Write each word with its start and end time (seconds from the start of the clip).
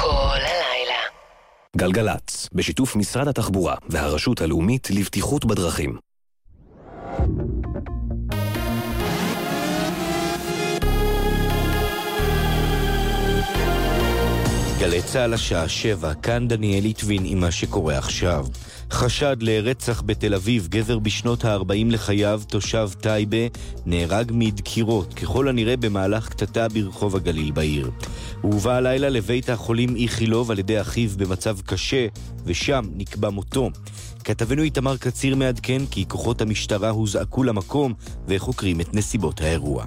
כל 0.00 0.36
הלילה. 0.36 1.00
גלגלצ, 1.76 2.48
בשיתוף 2.52 2.96
משרד 2.96 3.28
התחבורה 3.28 3.74
והרשות 3.88 4.40
הלאומית 4.40 4.88
לבטיחות 4.90 5.44
בדרכים. 5.44 5.98
גלי 14.80 15.02
צה"ל 15.02 15.34
השעה 15.34 15.68
שבע, 15.68 16.14
כאן 16.14 16.48
דניאל 16.48 16.82
ליטבין 16.82 17.22
עם 17.24 17.40
מה 17.40 17.50
שקורה 17.50 17.98
עכשיו. 17.98 18.46
חשד 18.90 19.36
לרצח 19.40 20.02
בתל 20.06 20.34
אביב, 20.34 20.68
גבר 20.70 20.98
בשנות 20.98 21.44
ה-40 21.44 21.86
לחייו, 21.86 22.42
תושב 22.48 22.90
טייבה, 23.00 23.36
נהרג 23.86 24.30
מדקירות, 24.34 25.14
ככל 25.14 25.48
הנראה 25.48 25.76
במהלך 25.76 26.28
קטטה 26.28 26.68
ברחוב 26.68 27.16
הגליל 27.16 27.50
בעיר. 27.50 27.90
הוא 28.40 28.52
הובא 28.52 28.72
הלילה 28.72 29.08
לבית 29.08 29.50
החולים 29.50 29.96
איכילוב 29.96 30.50
על 30.50 30.58
ידי 30.58 30.80
אחיו 30.80 31.10
במצב 31.16 31.60
קשה, 31.60 32.06
ושם 32.44 32.84
נקבע 32.96 33.30
מותו. 33.30 33.70
כתבנו 34.24 34.62
איתמר 34.62 34.96
קציר 34.96 35.36
מעדכן 35.36 35.82
כי 35.90 36.04
כוחות 36.08 36.40
המשטרה 36.40 36.90
הוזעקו 36.90 37.42
למקום 37.42 37.94
וחוקרים 38.28 38.80
את 38.80 38.94
נסיבות 38.94 39.40
האירוע. 39.40 39.84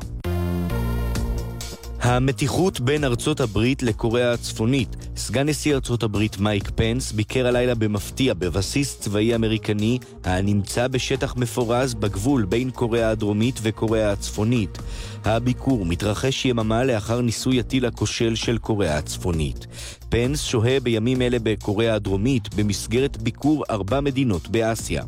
המתיחות 2.03 2.79
בין 2.79 3.03
ארצות 3.03 3.39
הברית 3.39 3.83
לקוריאה 3.83 4.33
הצפונית. 4.33 4.95
סגן 5.15 5.49
נשיא 5.49 5.75
ארצות 5.75 6.03
הברית 6.03 6.37
מייק 6.39 6.69
פנס 6.75 7.11
ביקר 7.11 7.47
הלילה 7.47 7.75
במפתיע 7.75 8.33
בבסיס 8.33 8.99
צבאי 8.99 9.35
אמריקני 9.35 9.99
הנמצא 10.23 10.87
בשטח 10.87 11.35
מפורז 11.37 11.93
בגבול 11.93 12.45
בין 12.45 12.71
קוריאה 12.71 13.09
הדרומית 13.09 13.59
וקוריאה 13.61 14.11
הצפונית. 14.11 14.77
הביקור 15.25 15.85
מתרחש 15.85 16.45
יממה 16.45 16.83
לאחר 16.83 17.21
ניסוי 17.21 17.59
הטיל 17.59 17.85
הכושל 17.85 18.35
של 18.35 18.57
קוריאה 18.57 18.97
הצפונית. 18.97 19.67
פנס 20.09 20.43
שוהה 20.43 20.79
בימים 20.79 21.21
אלה 21.21 21.37
בקוריאה 21.43 21.95
הדרומית 21.95 22.55
במסגרת 22.55 23.17
ביקור 23.17 23.63
ארבע 23.69 24.01
מדינות 24.01 24.47
באסיה. 24.47 25.03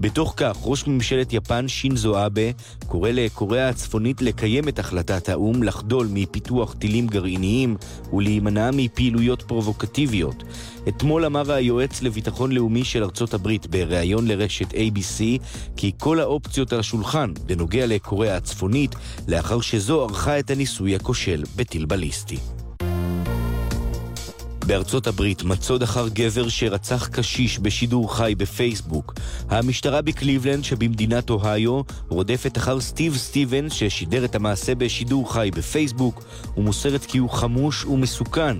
בתוך 0.00 0.34
כך, 0.36 0.56
ראש 0.62 0.86
ממשלת 0.86 1.32
יפן 1.32 1.68
שינזו 1.68 2.26
אבה 2.26 2.50
קורא 2.86 3.10
לקוריאה 3.10 3.68
הצפונית 3.68 4.22
לקיים 4.22 4.68
את 4.68 4.78
החלטת 4.78 5.28
האו"ם 5.28 5.62
לחדול 5.62 6.08
מפיתוח 6.10 6.74
טילים 6.74 7.06
גרעיניים 7.06 7.76
ולהימנע 8.12 8.70
מפעילויות 8.72 9.42
פרובוקטיביות. 9.42 10.44
אתמול 10.88 11.24
אמר 11.24 11.52
היועץ 11.52 12.02
לביטחון 12.02 12.52
לאומי 12.52 12.84
של 12.84 13.04
ארצות 13.04 13.34
הברית 13.34 13.66
בריאיון 13.66 14.28
לרשת 14.28 14.70
ABC 14.72 15.42
כי 15.76 15.92
כל 15.98 16.20
האופציות 16.20 16.72
על 16.72 16.80
השולחן 16.80 17.32
בנוגע 17.46 17.86
לקוריאה 17.86 18.36
הצפונית 18.36 18.94
לאחר 19.28 19.60
שזו 19.60 20.02
ערכה 20.02 20.38
את 20.38 20.50
הניסוי 20.50 20.96
הכושל 20.96 21.42
בטיל 21.56 21.84
בליסטי. 21.84 22.61
בארצות 24.66 25.06
הברית 25.06 25.42
מצוד 25.42 25.82
אחר 25.82 26.08
גבר 26.08 26.48
שרצח 26.48 27.08
קשיש 27.08 27.58
בשידור 27.58 28.16
חי 28.16 28.34
בפייסבוק. 28.38 29.14
המשטרה 29.48 30.02
בקליבלנד 30.02 30.64
שבמדינת 30.64 31.30
אוהיו 31.30 31.80
רודפת 32.08 32.58
אחר 32.58 32.80
סטיב 32.80 33.16
סטיבן 33.16 33.70
ששידר 33.70 34.24
את 34.24 34.34
המעשה 34.34 34.74
בשידור 34.74 35.32
חי 35.32 35.50
בפייסבוק 35.54 36.24
ומוסרת 36.56 37.04
כי 37.04 37.18
הוא 37.18 37.30
חמוש 37.30 37.84
ומסוכן. 37.84 38.56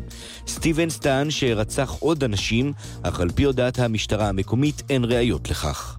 סטיבנס 0.47 0.99
טען 0.99 1.31
שרצח 1.31 1.91
עוד 2.01 2.25
אנשים, 2.25 2.73
אך 3.03 3.21
על 3.21 3.31
פי 3.31 3.45
הודעת 3.45 3.79
המשטרה 3.79 4.29
המקומית 4.29 4.83
אין 4.91 5.05
ראיות 5.05 5.51
לכך. 5.51 5.99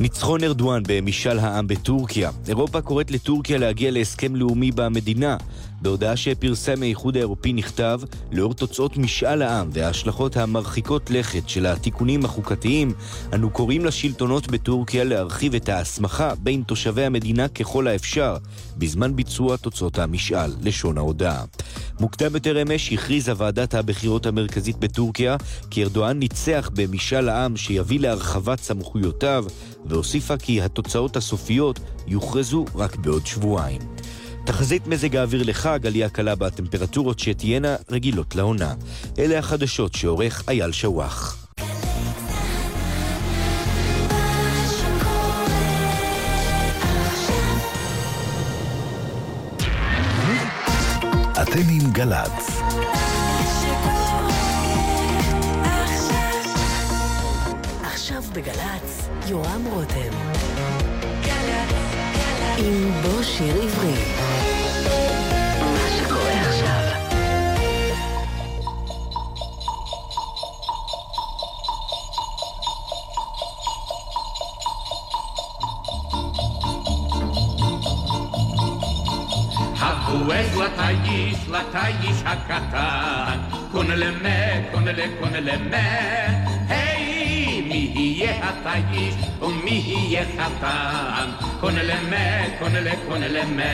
ניצחון 0.00 0.44
ארדואן 0.44 0.82
במשאל 0.86 1.38
העם 1.38 1.66
בטורקיה. 1.66 2.30
אירופה 2.48 2.80
קוראת 2.80 3.10
לטורקיה 3.10 3.58
להגיע 3.58 3.90
להסכם 3.90 4.36
לאומי 4.36 4.72
במדינה. 4.72 5.36
בהודעה 5.80 6.16
שפרסם 6.16 6.82
האיחוד 6.82 7.16
האירופי 7.16 7.52
נכתב, 7.52 8.00
לאור 8.32 8.54
תוצאות 8.54 8.96
משאל 8.96 9.42
העם 9.42 9.70
וההשלכות 9.72 10.36
המרחיקות 10.36 11.10
לכת 11.10 11.48
של 11.48 11.66
התיקונים 11.66 12.24
החוקתיים, 12.24 12.92
אנו 13.32 13.50
קוראים 13.50 13.84
לשלטונות 13.84 14.48
בטורקיה 14.48 15.04
להרחיב 15.04 15.54
את 15.54 15.68
ההסמכה 15.68 16.34
בין 16.34 16.62
תושבי 16.62 17.04
המדינה 17.04 17.48
ככל 17.48 17.86
האפשר, 17.86 18.36
בזמן 18.78 19.16
ביצוע 19.16 19.56
תוצאות 19.56 19.98
המשאל, 19.98 20.52
לשון 20.62 20.98
ההודעה. 20.98 21.44
מוקדם 22.00 22.34
יותר 22.34 22.62
אמש 22.62 22.92
הכריזה 22.92 23.32
ועדת 23.36 23.74
הבחירות 23.74 24.26
המרכזית 24.26 24.76
בטורקיה 24.76 25.36
כי 25.70 25.82
ארדואן 25.82 26.18
ניצח 26.18 26.70
במשאל 26.74 27.28
העם 27.28 27.56
שיביא 27.56 28.00
להרחבת 28.00 28.60
סמכויותיו, 28.60 29.44
והוסיפה 29.84 30.36
כי 30.36 30.62
התוצאות 30.62 31.16
הסופיות 31.16 31.80
יוכרזו 32.06 32.64
רק 32.74 32.96
בעוד 32.96 33.26
שבועיים. 33.26 33.80
תחזית 34.44 34.86
מזג 34.86 35.16
האוויר 35.16 35.42
לחג, 35.46 35.86
עלייה 35.86 36.08
קלה 36.08 36.34
בטמפרטורות 36.34 37.18
שתהיינה 37.18 37.76
רגילות 37.90 38.34
לעונה. 38.34 38.74
אלה 39.18 39.38
החדשות 39.38 39.94
שעורך 39.94 40.44
אייל 40.48 40.72
שוואח. 40.72 41.46
אתם 51.42 51.68
עם 51.70 51.92
גל"צ. 51.92 52.60
עכשיו 57.82 58.22
בגל"צ, 58.34 59.08
יורם 59.28 59.64
רותם. 59.72 60.49
עם 62.64 62.90
בוא 63.02 63.22
שיר 63.22 63.62
עברי. 63.62 63.94
מה 65.60 65.90
לטייש, 80.56 81.38
לטייש 81.48 82.22
הקטן, 82.24 83.38
קונלה, 83.72 84.10
קונלמה, 84.72 85.76
היי, 86.68 86.79
מי 86.79 86.79
יהיה 88.20 88.48
הטייש 88.48 89.14
ומי 89.40 89.70
יהיה 89.70 90.24
חתן, 90.36 91.30
קונלמה, 91.60 92.58
קונלה, 92.58 92.92
קונלמה. 93.08 93.72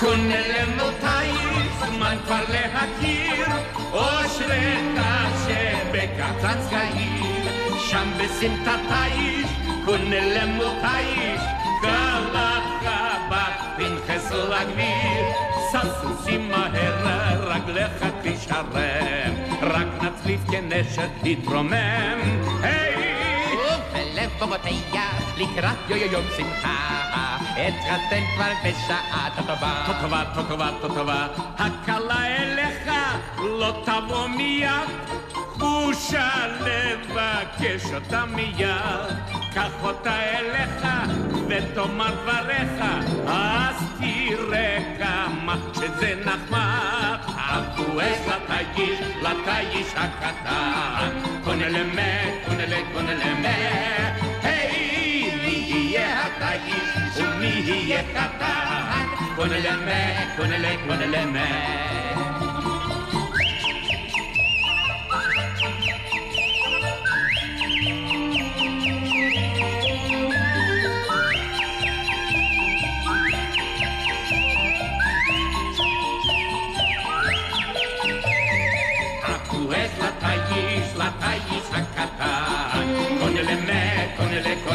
קונלמה 0.00 0.82
טייש, 1.00 1.68
זמן 1.78 2.16
כבר 2.24 2.40
להכיר, 2.48 3.46
אושרך 3.92 5.06
שבקצץ 5.46 6.70
קהיר, 6.70 7.76
שם 7.78 8.10
בסמטת 8.18 8.80
טייש, 8.88 9.50
קונלמה 9.84 10.64
טייש, 10.80 11.40
קלחה 11.82 12.60
בת 13.30 13.76
פנחס 13.76 14.32
לגביר, 14.32 15.24
ססוסי 15.72 16.38
מהר, 16.38 17.50
רגליך 17.50 18.04
תשרם, 18.22 18.66
נצליף 20.26 20.50
כנשק 20.50 21.08
תתרומם. 21.22 22.18
היי! 22.62 23.14
ובלב 23.54 24.30
בומותיה 24.38 25.10
לקראת 25.36 25.76
יו 25.88 25.96
יו 25.96 26.12
יום 26.12 26.24
שמחה 26.36 27.06
אתחתן 27.52 28.22
כבר 28.34 28.52
בשעה 28.64 29.28
טובה 29.36 29.84
טובה, 30.00 30.24
טובה, 30.48 30.70
טובה, 30.80 31.26
הקלה 31.58 32.26
אליך 32.26 32.90
לא 33.38 33.82
תבוא 33.84 34.26
מיד, 34.26 34.70
בושה 35.56 36.30
לבקש 36.60 37.92
אותה 37.94 38.24
מיד. 38.26 38.66
קח 39.54 39.72
אותה 39.82 40.16
אליך 40.22 40.86
ותאמר 41.48 42.10
דבריך, 42.10 42.82
אז 43.26 43.76
תראה 43.98 44.78
כמה 44.98 45.56
שזה 45.74 46.14
נחמד. 46.24 47.16
אבואס 47.36 48.20
לטייש, 48.26 49.00
לטייש 49.22 49.94
הקטן, 49.96 51.08
קונה 51.44 51.68
למה, 51.68 52.02
קונה 52.46 52.66
לקונה 52.66 53.14
למה. 53.14 53.48
היי, 54.42 55.30
מי 55.44 55.64
יהיה 55.68 56.22
הטייש 56.22 57.16
ומי 57.16 57.46
יהיה 57.46 58.02
קטן? 58.02 59.06
קונה 59.36 59.58
למה, 59.58 60.36
קונה 60.36 60.58
לקונה 60.58 61.06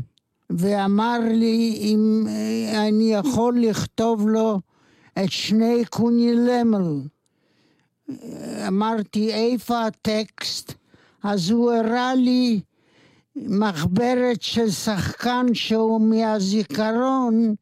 ואמר 0.50 1.20
לי 1.32 1.78
אם 1.82 2.26
אה, 2.30 2.88
אני 2.88 3.14
יכול 3.14 3.60
לכתוב 3.60 4.30
לו 4.30 4.60
את 5.24 5.32
שני 5.32 5.86
קונילמל. 5.90 7.02
אמרתי, 8.68 9.34
איפה 9.34 9.86
הטקסט? 9.86 10.74
אז 11.24 11.50
הוא 11.50 11.72
הראה 11.72 12.16
לי 12.16 12.60
מחברת 13.36 14.42
של 14.42 14.70
שחקן 14.72 15.46
שהוא 15.54 16.02
מהזיכרון 16.02 17.56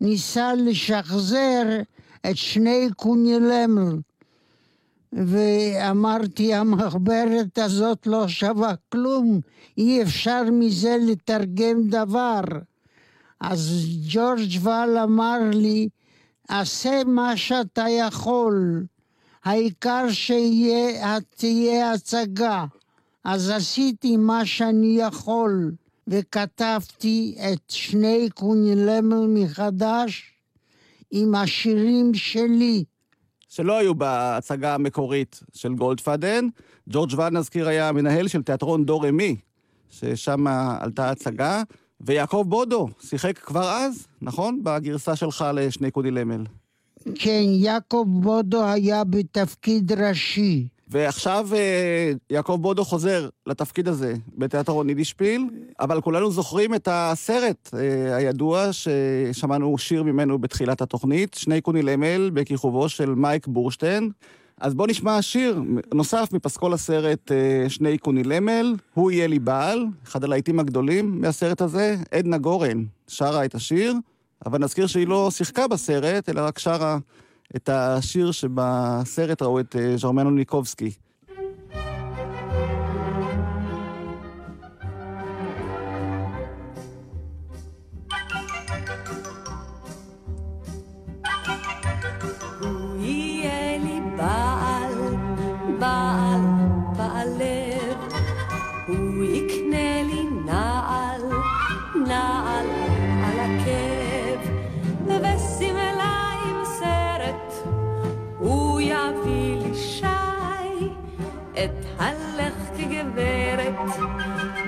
ניסה 0.00 0.54
לשחזר 0.54 1.80
את 2.30 2.36
שני 2.36 2.88
קונילמל. 2.96 3.96
ואמרתי, 5.12 6.54
המחברת 6.54 7.58
הזאת 7.58 8.06
לא 8.06 8.28
שווה 8.28 8.74
כלום, 8.92 9.40
אי 9.78 10.02
אפשר 10.02 10.42
מזה 10.52 10.96
לתרגם 11.00 11.82
דבר. 11.88 12.40
אז 13.40 13.86
ג'ורג' 14.08 14.58
ואל 14.60 14.98
אמר 14.98 15.38
לי, 15.52 15.88
עשה 16.48 17.02
מה 17.06 17.36
שאתה 17.36 17.84
יכול, 17.88 18.84
העיקר 19.44 20.04
שתהיה 20.10 21.92
הצגה. 21.92 22.64
אז 23.28 23.50
עשיתי 23.50 24.16
מה 24.16 24.46
שאני 24.46 24.98
יכול, 25.00 25.72
וכתבתי 26.08 27.36
את 27.52 27.70
שני 27.70 28.28
קונילמל 28.34 29.26
מחדש 29.28 30.32
עם 31.10 31.34
השירים 31.34 32.14
שלי. 32.14 32.84
שלא 33.48 33.78
היו 33.78 33.94
בהצגה 33.94 34.74
המקורית 34.74 35.40
של 35.54 35.74
גולדפאדן. 35.74 36.48
ג'ורג' 36.88 37.10
ואן, 37.16 37.36
נזכיר, 37.36 37.68
היה 37.68 37.88
המנהל 37.88 38.28
של 38.28 38.42
תיאטרון 38.42 38.84
דור 38.84 39.08
אמי, 39.08 39.36
ששם 39.90 40.46
עלתה 40.80 41.10
הצגה, 41.10 41.62
ויעקב 42.00 42.44
בודו 42.48 42.88
שיחק 43.00 43.38
כבר 43.38 43.70
אז, 43.70 44.06
נכון? 44.22 44.60
בגרסה 44.62 45.16
שלך 45.16 45.44
לשני 45.54 45.90
קונילמל. 45.90 46.44
כן, 47.14 47.42
יעקב 47.46 48.04
בודו 48.08 48.64
היה 48.64 49.04
בתפקיד 49.04 49.92
ראשי. 49.92 50.68
ועכשיו 50.88 51.48
אה, 51.54 52.12
יעקב 52.30 52.58
בודו 52.60 52.84
חוזר 52.84 53.28
לתפקיד 53.46 53.88
הזה 53.88 54.14
בתיאטרון 54.38 54.88
יידישפיל, 54.88 55.48
אבל 55.80 56.00
כולנו 56.00 56.30
זוכרים 56.30 56.74
את 56.74 56.88
הסרט 56.90 57.70
אה, 57.74 58.16
הידוע 58.16 58.68
ששמענו 58.72 59.78
שיר 59.78 60.02
ממנו 60.02 60.38
בתחילת 60.38 60.82
התוכנית, 60.82 61.34
שני 61.34 61.60
קונילמל 61.60 62.30
בכיכובו 62.34 62.88
של 62.88 63.14
מייק 63.14 63.46
בורשטיין. 63.46 64.10
אז 64.60 64.74
בואו 64.74 64.88
נשמע 64.88 65.22
שיר 65.22 65.62
נוסף 65.94 66.28
מפסקול 66.32 66.72
הסרט 66.72 67.32
אה, 67.32 67.68
שני 67.68 67.98
קונילמל, 67.98 68.74
הוא 68.94 69.10
יהיה 69.10 69.26
לי 69.26 69.38
בעל, 69.38 69.86
אחד 70.04 70.24
הלהיטים 70.24 70.60
הגדולים 70.60 71.20
מהסרט 71.20 71.60
הזה, 71.60 71.96
עדנה 72.10 72.38
גורן 72.38 72.84
שרה 73.08 73.44
את 73.44 73.54
השיר, 73.54 73.94
אבל 74.46 74.58
נזכיר 74.58 74.86
שהיא 74.86 75.06
לא 75.06 75.30
שיחקה 75.30 75.68
בסרט, 75.68 76.28
אלא 76.28 76.40
רק 76.40 76.58
שרה 76.58 76.98
את 77.56 77.68
השיר 77.68 78.32
שבסרט 78.32 79.42
ראו 79.42 79.60
את 79.60 79.76
ז'רמנו 79.96 80.30
ניקובסקי. 80.30 80.90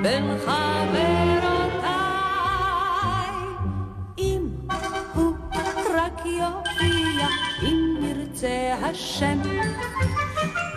בין 0.09 0.39
חברותיי. 0.39 1.89
אם 4.19 4.49
הוא 5.15 5.37
רק 5.95 6.27
יופיע, 6.27 7.27
אם 7.63 7.97
ירצה 8.03 8.75
השם. 8.83 9.39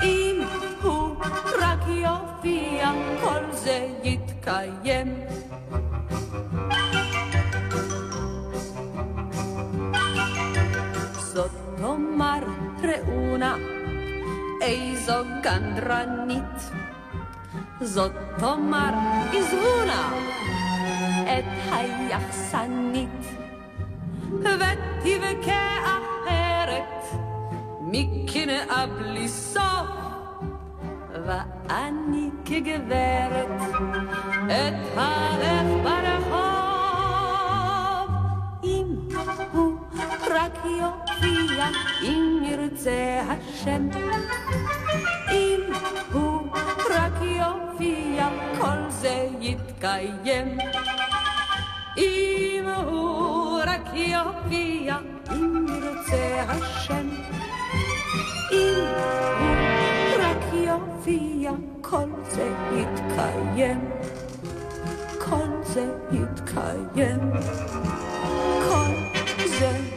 אם 0.03 0.41
הוא 0.81 1.15
רק 1.61 1.79
יופיע, 1.87 2.91
כל 3.21 3.43
זה 3.51 3.87
יתקיים. 4.03 5.15
זאת 11.17 11.51
תאמר 11.77 12.43
ראונה, 12.83 13.55
איזו 14.61 15.23
גנדרנית. 15.43 16.90
זאת 17.81 18.11
תאמר 18.39 18.93
עזבונה 19.33 20.11
את 21.23 21.71
היחסנית 21.71 23.25
ותבכה 24.33 25.77
אחרת 25.83 27.03
מקנאה 27.81 28.85
בלי 28.87 29.27
סוף. 29.27 30.01
ואני 31.25 32.29
כגברת 32.45 33.61
את 34.45 34.97
הלך 34.97 35.67
ברחוב 35.83 36.50
יופיע 40.65 41.67
אם 42.01 42.43
ירצה 42.43 43.21
השם. 43.27 43.89
אם 45.31 45.61
הוא 46.13 46.41
רק 46.89 47.13
יופיע 47.21 48.29
כל 48.59 48.89
זה 48.89 49.27
יתקיים. 49.39 50.57
אם 51.97 52.65
הוא 52.85 53.59
רק 53.65 53.89
יופיע 53.93 54.97
אם 55.31 55.65
ירצה 55.67 56.43
השם. 56.47 57.09
אם 58.51 58.85
הוא 59.39 60.23
רק 60.23 60.53
יופיע 60.53 61.51
כל 61.81 62.09
זה 62.29 62.53
יתקיים. 62.75 63.89
כל 65.19 65.49
זה 65.63 65.91
יתקיים. 66.11 67.31
כל 68.69 68.91
זה 69.45 69.65
יתקיים. 69.65 69.90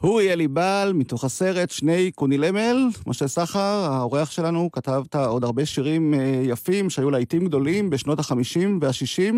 הוא 0.00 0.20
יהיה 0.20 0.36
לי 0.36 0.48
בעל, 0.48 0.92
מתוך 0.92 1.24
הסרט 1.24 1.70
שני 1.70 2.10
קונילמל. 2.10 2.88
משה 3.06 3.28
סחר, 3.28 3.88
האורח 3.90 4.30
שלנו, 4.30 4.68
כתבת 4.72 5.14
עוד 5.14 5.44
הרבה 5.44 5.66
שירים 5.66 6.14
אה, 6.14 6.40
יפים 6.44 6.90
שהיו 6.90 7.10
להיטים 7.10 7.46
גדולים 7.46 7.90
בשנות 7.90 8.18
ה-50 8.18 8.58
וה-60. 8.80 9.34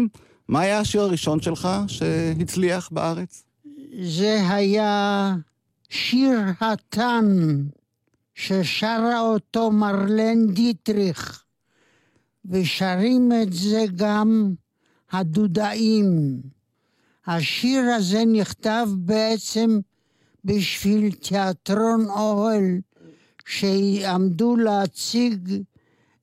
מה 0.48 0.60
היה 0.60 0.78
השיר 0.78 1.00
הראשון 1.00 1.40
שלך 1.40 1.68
שהצליח 1.86 2.88
בארץ? 2.92 3.42
זה 4.02 4.38
היה 4.48 5.34
שיר 5.88 6.40
התן, 6.60 7.26
ששרה 8.34 9.20
אותו 9.20 9.70
מרלן 9.70 10.46
דיטריך, 10.46 11.44
ושרים 12.44 13.32
את 13.42 13.52
זה 13.52 13.84
גם 13.96 14.54
הדודאים. 15.12 16.40
השיר 17.26 17.82
הזה 17.82 18.24
נכתב 18.26 18.88
בעצם 18.96 19.80
בשביל 20.44 21.12
תיאטרון 21.12 22.10
אוהל, 22.10 22.80
שעמדו 23.46 24.56
להציג 24.56 25.62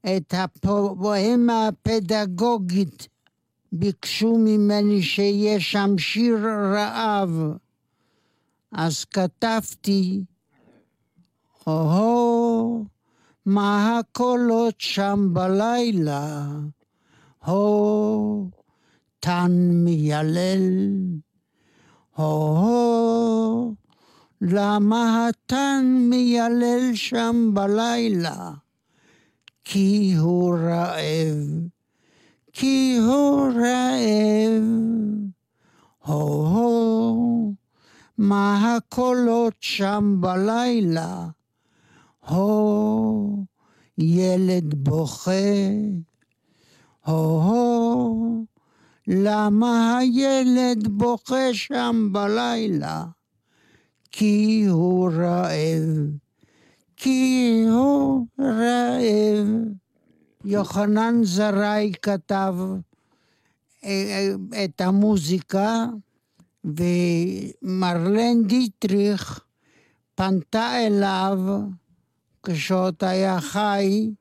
את 0.05 0.33
הפואמה 0.37 1.67
הפדגוגית. 1.67 3.07
ביקשו 3.71 4.37
ממני 4.37 5.01
שיהיה 5.01 5.59
שם 5.59 5.97
שיר 5.97 6.47
רעב. 6.73 7.41
אז 8.71 9.05
כתבתי, 9.05 10.23
הו, 11.63 12.85
מה 13.45 13.99
הקולות 13.99 14.75
שם 14.77 15.29
בלילה? 15.33 16.47
הו, 17.45 18.49
תן 19.19 19.51
מיילל. 19.71 20.61
הו, 22.15 23.75
למה 24.41 25.27
התן 25.27 25.85
מיילל 26.09 26.91
שם 26.93 27.51
בלילה? 27.53 28.51
כי 29.65 30.13
הוא 30.19 30.55
רעב, 30.55 31.67
כי 32.53 32.97
הוא 32.97 33.41
רעב. 33.41 34.63
הו, 36.05 37.53
מה 38.17 38.75
הקולות 38.75 39.55
שם 39.59 40.17
בלילה? 40.19 41.27
הו, 42.27 43.45
ילד 43.97 44.73
בוכה. 44.73 45.31
הו, 47.05 48.45
למה 49.07 49.97
הילד 49.97 50.87
בוכה 50.87 51.53
שם 51.53 52.09
בלילה? 52.11 53.05
כי 54.11 54.65
הוא 54.69 55.09
רעב, 55.11 56.09
כי 56.97 57.63
הוא 57.69 58.25
רעב. 58.39 59.47
יוחנן 60.45 61.23
זרעי 61.23 61.91
כתב 62.01 62.55
אה, 63.83 64.33
את 64.63 64.81
המוזיקה, 64.81 65.85
ומרלן 66.63 68.43
דיטריך 68.47 69.39
פנתה 70.15 70.87
אליו 70.87 71.39
כשעוד 72.43 72.95
היה 73.01 73.41
חי, 73.41 74.11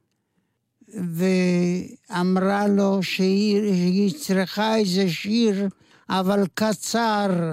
ואמרה 1.14 2.66
לו 2.66 3.02
שהיא 3.02 4.14
צריכה 4.14 4.76
איזה 4.76 5.08
שיר, 5.08 5.68
אבל 6.08 6.44
קצר, 6.54 7.52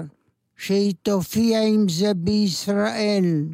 שהיא 0.56 0.94
תופיע 1.02 1.62
עם 1.62 1.88
זה 1.88 2.14
בישראל. 2.14 3.44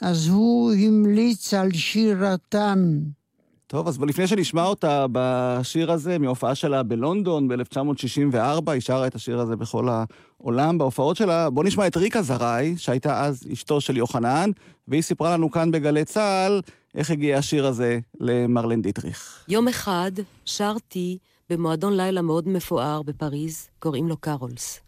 אז 0.00 0.28
הוא 0.28 0.72
המליץ 0.72 1.54
על 1.54 1.72
שיר 1.72 2.26
התן. 2.26 2.98
טוב, 3.66 3.88
אז 3.88 4.00
לפני 4.00 4.26
שנשמע 4.26 4.64
אותה 4.64 5.06
בשיר 5.12 5.92
הזה, 5.92 6.18
מהופעה 6.18 6.54
שלה 6.54 6.82
בלונדון 6.82 7.48
ב-1964, 7.48 8.70
היא 8.70 8.80
שרה 8.80 9.06
את 9.06 9.14
השיר 9.14 9.40
הזה 9.40 9.56
בכל 9.56 9.88
העולם 9.88 10.78
בהופעות 10.78 11.16
שלה. 11.16 11.50
בואו 11.50 11.66
נשמע 11.66 11.86
את 11.86 11.96
ריקה 11.96 12.22
זרעי, 12.22 12.74
שהייתה 12.76 13.24
אז 13.24 13.42
אשתו 13.52 13.80
של 13.80 13.96
יוחנן, 13.96 14.50
והיא 14.88 15.02
סיפרה 15.02 15.32
לנו 15.32 15.50
כאן 15.50 15.70
בגלי 15.70 16.04
צה"ל 16.04 16.60
איך 16.94 17.10
הגיע 17.10 17.38
השיר 17.38 17.66
הזה 17.66 17.98
למרלן 18.20 18.82
דיטריך. 18.82 19.44
יום 19.48 19.68
אחד 19.68 20.12
שרתי 20.44 21.18
במועדון 21.50 21.96
לילה 21.96 22.22
מאוד 22.22 22.48
מפואר 22.48 23.02
בפריז, 23.02 23.68
קוראים 23.78 24.08
לו 24.08 24.16
קארולס. 24.16 24.80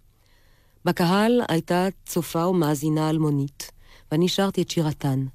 בקהל 0.85 1.41
הייתה 1.49 1.89
צופה 2.07 2.47
ומאזינה 2.47 3.11
אלמונית, 3.11 3.71
ואני 4.13 4.29
שרתי 4.29 4.63
את 4.63 4.71
שירתן. 4.71 5.27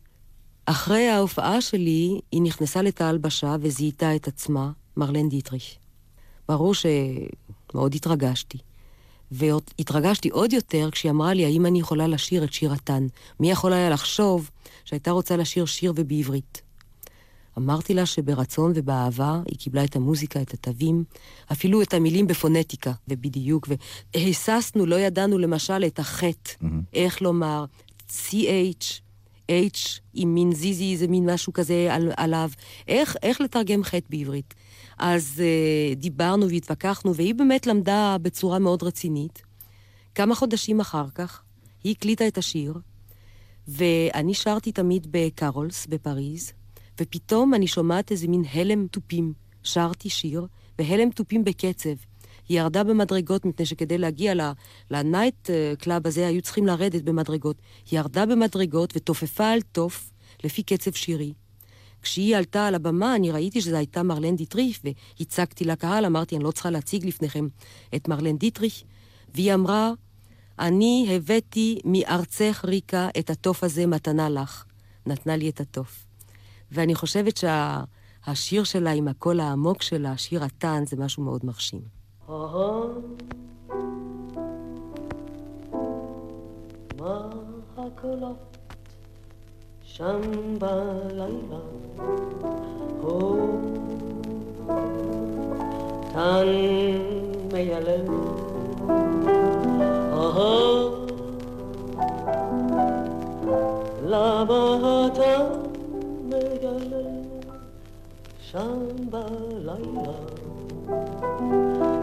אחרי 0.66 1.08
ההופעה 1.08 1.62
שלי, 1.62 2.20
היא 2.32 2.42
נכנסה 2.42 2.82
לתא 2.82 3.04
הלבשה 3.04 3.56
וזיהתה 3.62 4.16
את 4.16 4.28
עצמה, 4.28 4.72
מרלן 4.98 5.30
דיטריך. 5.30 5.64
ברור 6.48 6.74
שמאוד 6.74 7.96
התרגשתי. 7.96 8.58
והתרגשתי 9.32 10.30
עוד 10.30 10.54
יותר 10.54 10.90
כשהיא 10.92 11.12
אמרה 11.12 11.34
לי, 11.34 11.46
האם 11.46 11.66
אני 11.66 11.80
יכולה 11.80 12.08
לשיר 12.08 12.44
את 12.44 12.54
שירתן? 12.54 13.08
מי 13.40 13.52
יכול 13.52 13.74
היה 13.74 13.90
לחשוב 13.90 14.50
שהייתה 14.86 15.12
רוצה 15.12 15.38
לשיר 15.38 15.66
שיר 15.66 15.94
ובעברית? 15.96 16.62
אמרתי 17.58 17.94
לה 17.94 18.06
שברצון 18.06 18.72
ובאהבה 18.76 19.42
היא 19.48 19.58
קיבלה 19.58 19.84
את 19.84 19.96
המוזיקה, 19.96 20.42
את 20.42 20.54
התווים, 20.54 21.04
אפילו 21.52 21.82
את 21.82 21.94
המילים 21.94 22.28
בפונטיקה, 22.28 22.92
ובדיוק, 23.08 23.68
והיססנו, 24.14 24.86
לא 24.86 24.96
ידענו 24.96 25.38
למשל 25.38 25.84
את 25.88 26.00
החטא, 26.00 26.52
mm-hmm. 26.52 26.66
איך 26.94 27.22
לומר, 27.22 27.66
CH, 28.10 29.02
H 29.52 30.00
עם 30.14 30.34
מין 30.34 30.54
זיזי, 30.54 30.98
זה 30.98 31.08
מין 31.08 31.30
משהו 31.30 31.54
כזה 31.54 31.88
על, 31.92 32.12
עליו, 32.18 32.50
איך, 32.88 33.16
איך 33.24 33.42
לתרגם 33.42 33.84
חטא 33.84 34.08
בעברית. 34.10 34.54
אז 34.98 35.42
uh, 35.44 35.96
דיברנו 35.96 36.50
והתווכחנו, 36.50 37.16
והיא 37.16 37.36
באמת 37.36 37.68
למדה 37.68 38.18
בצורה 38.22 38.60
מאוד 38.60 38.84
רצינית. 38.84 39.42
כמה 40.16 40.36
חודשים 40.36 40.80
אחר 40.80 41.06
כך, 41.16 41.42
היא 41.84 41.96
הקליטה 41.98 42.28
את 42.28 42.38
השיר, 42.38 42.74
ואני 43.68 44.34
שרתי 44.34 44.72
תמיד 44.72 45.08
בקרולס 45.12 45.86
בפריז, 45.86 46.52
ופתאום 47.02 47.54
אני 47.54 47.68
שומעת 47.68 48.12
איזה 48.12 48.28
מין 48.28 48.44
הלם 48.54 48.88
תופים. 48.88 49.46
שרתי 49.66 50.10
שיר, 50.10 50.48
והלם 50.80 51.10
תופים 51.10 51.44
בקצב. 51.44 51.90
היא 52.50 52.60
ירדה 52.60 52.84
במדרגות, 52.84 53.46
מפני 53.46 53.66
שכדי 53.66 53.98
להגיע 53.98 54.34
ל 54.92 55.01
night 55.01 55.50
club 55.80 56.08
הזה 56.08 56.28
היו 56.28 56.42
צריכים 56.42 56.68
לרדת 56.68 57.02
במדרגות. 57.02 57.58
היא 57.92 58.00
ירדה 58.00 58.26
במדרגות 58.26 58.94
ותופפה 58.96 59.50
על 59.50 59.62
תוף, 59.62 60.12
לפי 60.44 60.64
קצב 60.64 60.92
שירי. 60.92 61.34
כשהיא 62.06 62.38
עלתה 62.38 62.68
על 62.68 62.76
הבמה, 62.76 63.16
אני 63.16 63.32
ראיתי 63.32 63.62
שזו 63.62 63.76
הייתה 63.76 64.04
מרלן 64.04 64.36
דיטריך, 64.36 64.80
והצגתי 65.20 65.66
לקהל, 65.66 66.06
אמרתי, 66.06 66.36
אני 66.36 66.44
לא 66.44 66.52
צריכה 66.52 66.70
להציג 66.70 67.06
לפניכם 67.06 67.48
את 67.96 68.08
מרלן 68.08 68.38
דיטריך, 68.38 68.84
והיא 69.36 69.54
אמרה, 69.54 69.92
אני 70.60 71.08
הבאתי 71.16 71.80
מארצך, 71.86 72.66
ריקה, 72.68 73.10
את 73.20 73.30
התוף 73.30 73.64
הזה 73.64 73.88
מתנה 73.88 74.30
לך. 74.30 74.66
נתנה 75.06 75.36
לי 75.36 75.50
את 75.50 75.60
התוף. 75.60 76.06
ואני 76.72 76.96
חושבת 76.96 77.38
שהשיר 77.38 78.64
שה, 78.64 78.72
שלה 78.72 78.92
עם 78.92 79.08
הקול 79.08 79.40
העמוק 79.40 79.82
שלה, 79.82 80.18
שיר 80.18 80.44
התן, 80.44 80.84
זה 80.86 80.98
משהו 80.98 81.24
מאוד 81.24 81.42
מרשים. 81.44 81.82
מה 87.00 87.30
הקולות 87.78 88.55
Shambhala, 89.96 91.28
oh, 93.02 93.48
Tanmayalalu, 96.12 96.92
oh, 100.12 101.08
Labahata, 104.04 105.34
Megalalu, 106.28 107.04
Shambhala, 108.52 109.78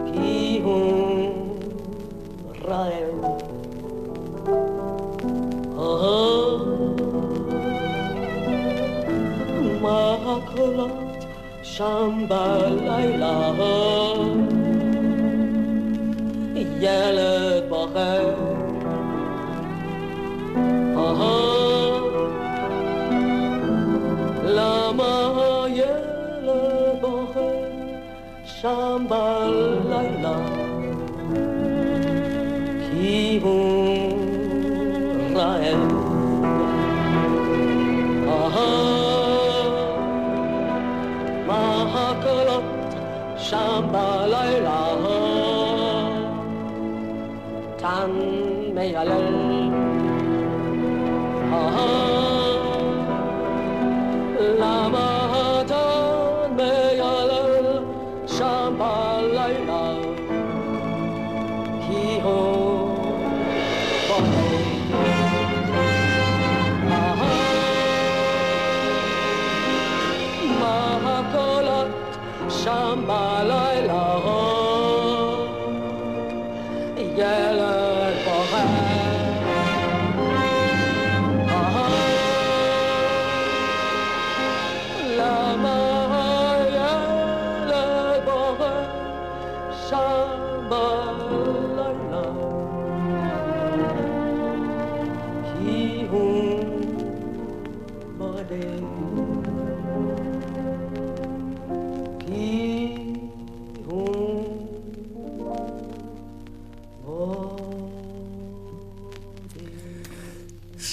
Kihun, 0.09 1.33
Raelu. 2.65 3.62
בחולות 10.53 11.25
שם 11.63 12.25
בלילה 12.27 13.51
ילד 16.55 17.63
בוכה 17.69 18.17
למה 24.45 25.65
ילד 25.69 27.01
בוכה 27.01 27.39
שם 28.45 29.05
בלילה 29.09 29.72
Iya. 48.83 49.32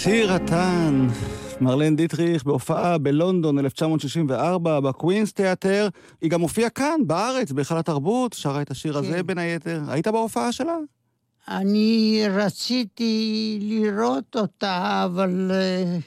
שיר 0.02 0.32
התן, 0.32 1.06
מרלן 1.60 1.96
דיטריך 1.96 2.44
בהופעה 2.44 2.98
בלונדון 2.98 3.58
1964 3.58 4.80
בקווינס 4.80 5.32
תיאטר. 5.32 5.88
היא 6.20 6.30
גם 6.30 6.40
הופיעה 6.40 6.70
כאן, 6.70 7.00
בארץ, 7.06 7.52
בהיכל 7.52 7.78
התרבות, 7.78 8.32
שרה 8.32 8.62
את 8.62 8.70
השיר 8.70 8.98
הזה 8.98 9.22
בין 9.22 9.38
היתר. 9.38 9.82
היית 9.88 10.08
בהופעה 10.08 10.52
שלה? 10.52 10.76
אני 11.48 12.22
רציתי 12.30 13.58
לראות 13.62 14.36
אותה, 14.36 15.02
אבל 15.04 15.50
uh, 15.50 16.02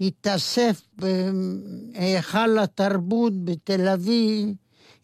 התאסף 0.00 0.82
בהיכל 0.98 2.58
התרבות 2.58 3.44
בתל 3.44 3.88
אביב, 3.88 4.48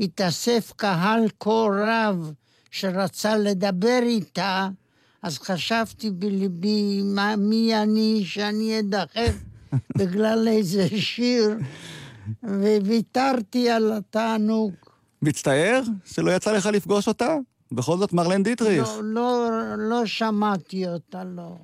התאסף 0.00 0.72
קהל 0.76 1.20
כה 1.40 1.66
רב 1.86 2.32
שרצה 2.70 3.36
לדבר 3.36 4.00
איתה, 4.02 4.68
אז 5.26 5.38
חשבתי 5.38 6.10
בליבי, 6.10 7.02
מה, 7.04 7.36
מי 7.36 7.76
אני 7.82 8.22
שאני 8.24 8.78
אדחף 8.80 9.34
בגלל 9.98 10.48
איזה 10.48 10.88
שיר, 10.88 11.56
וויתרתי 12.42 13.70
על 13.70 13.92
התענוג. 13.92 14.72
מצטער 15.22 15.82
שלא 16.04 16.30
יצא 16.30 16.52
לך 16.52 16.66
לפגוש 16.66 17.08
אותה? 17.08 17.36
בכל 17.72 17.98
זאת 17.98 18.12
מרלן 18.12 18.42
דיטריך. 18.42 18.88
לא, 18.88 19.02
לא, 19.02 19.50
לא 19.78 20.06
שמעתי 20.06 20.88
אותה, 20.88 21.24
לא. 21.24 21.56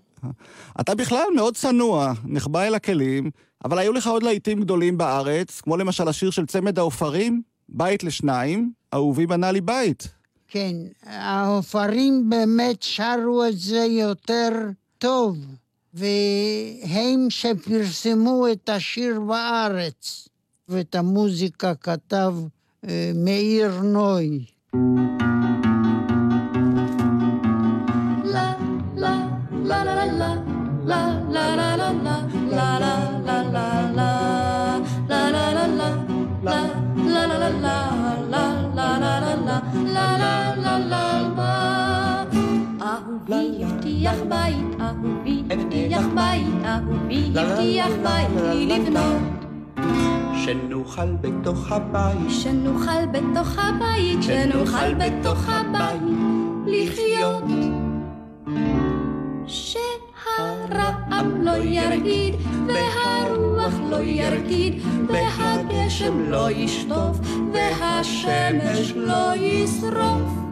אתה 0.80 0.94
בכלל 0.94 1.24
מאוד 1.36 1.56
צנוע, 1.56 2.12
נחבא 2.24 2.62
אל 2.62 2.74
הכלים, 2.74 3.30
אבל 3.64 3.78
היו 3.78 3.92
לך 3.92 4.06
עוד 4.06 4.22
להיטים 4.22 4.60
גדולים 4.60 4.98
בארץ, 4.98 5.60
כמו 5.60 5.76
למשל 5.76 6.08
השיר 6.08 6.30
של 6.30 6.46
צמד 6.46 6.78
העופרים, 6.78 7.42
בית 7.68 8.04
לשניים, 8.04 8.72
אהובי 8.94 9.26
בנה 9.26 9.52
לי 9.52 9.60
בית. 9.60 10.08
כן, 10.52 10.76
העופרים 11.02 12.30
באמת 12.30 12.82
שרו 12.82 13.44
את 13.48 13.58
זה 13.58 13.86
יותר 13.90 14.50
טוב, 14.98 15.38
והם 15.94 17.26
שפרסמו 17.30 18.46
את 18.52 18.68
השיר 18.68 19.20
בארץ, 19.20 20.28
ואת 20.68 20.94
המוזיקה 20.94 21.74
כתב 21.74 22.34
אה, 22.88 23.12
מאיר 23.14 23.80
נוי. 23.80 24.44
אהובי 24.74 25.21
בית, 44.32 44.80
אהובי 44.80 45.42
הבטיח 45.50 46.04
בית, 46.14 46.64
אהובי 46.64 47.32
הבטיח 47.34 47.92
בית 48.02 48.42
לי 48.42 48.66
לבנות. 48.66 49.42
שנוכל 50.44 51.12
בתוך 51.20 51.72
הבית, 51.72 52.30
שנוכל 52.30 53.06
בתוך 53.12 53.58
הבית, 53.58 54.22
שנוכל 54.22 54.94
בתוך 54.94 55.48
הבית 55.48 56.02
לחיות. 56.66 57.44
שהרעם 59.46 61.42
לא 61.42 61.56
ירעיד, 61.56 62.34
והרוח 62.66 63.74
לא 63.90 63.96
ירקיד, 63.96 64.82
והגשם 65.08 66.30
לא 66.30 66.50
ישטוף, 66.50 67.18
והשמש 67.52 68.92
לא 68.96 69.34
ישרוף. 69.36 70.51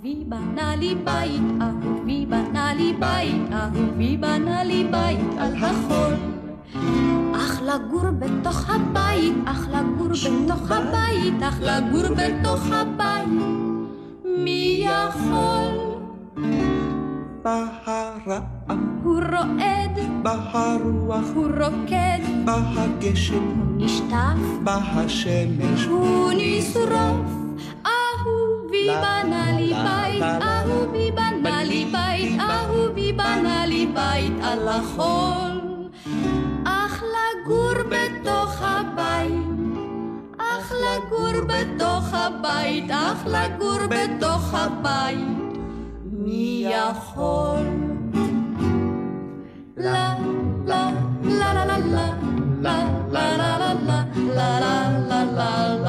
אהובי 0.00 0.24
בנה 0.28 0.76
לי 0.76 0.94
בית, 1.04 1.42
אהובי 1.62 2.26
בנה 2.26 2.74
לי 2.74 2.92
בית, 3.00 3.52
אהובי 3.52 4.16
בנה 4.16 4.64
לי 4.64 4.84
בית 4.90 5.20
על 5.38 5.54
החול. 5.56 6.14
אך 7.36 7.62
לגור 7.62 8.10
בתוך 8.18 8.70
הבית, 8.70 9.34
אך 9.44 9.68
לגור 9.68 10.08
בתוך 10.08 10.70
הבית, 10.70 11.42
אך 11.42 11.60
לגור 11.60 12.08
בתוך 12.08 12.66
הבית, 12.72 13.28
מי 14.24 14.84
יכול? 14.84 16.00
בהרעם, 17.44 19.00
הוא 19.02 19.20
רועד, 19.32 19.98
בהרוח, 20.22 21.24
הוא 21.34 21.46
רוקד, 21.46 22.44
בהגשם, 22.44 23.34
הוא 23.34 23.66
נשטף, 23.76 24.64
בהשמש, 24.64 25.84
הוא 25.84 26.32
נשרוף. 26.36 27.39
אהובי 28.88 28.96
בנה 28.96 29.52
לי 29.56 29.74
בית, 29.74 30.22
אהובי 30.22 31.10
בנה 31.10 31.64
לי 31.64 31.84
בית, 31.92 32.40
אהובי 32.40 33.12
בנה 33.12 33.66
לי 33.66 33.86
בית 33.86 34.32
על 34.42 34.68
החול. 34.68 35.90
אך 36.64 37.02
לגור 37.02 37.72
בתוך 37.88 38.62
הבית, 38.62 39.46
אך 40.38 40.72
לגור 40.72 41.44
בתוך 41.46 42.14
הבית, 42.14 42.90
אך 42.90 43.26
לגור 43.26 43.78
בתוך 43.88 44.54
הבית, 44.54 45.58
מי 46.12 46.66
יכול? 46.68 47.66
לה, 49.76 50.14
לה, 50.66 50.90
לה, 51.22 51.54
לה, 51.54 51.64
לה, 51.64 51.78
לה, 51.78 52.08
לה, 53.12 53.26
לה, 53.36 53.38
לה, 53.38 53.74
לה, 53.86 54.04
לה, 54.36 54.90
לה, 55.08 55.24
לה, 55.24 55.79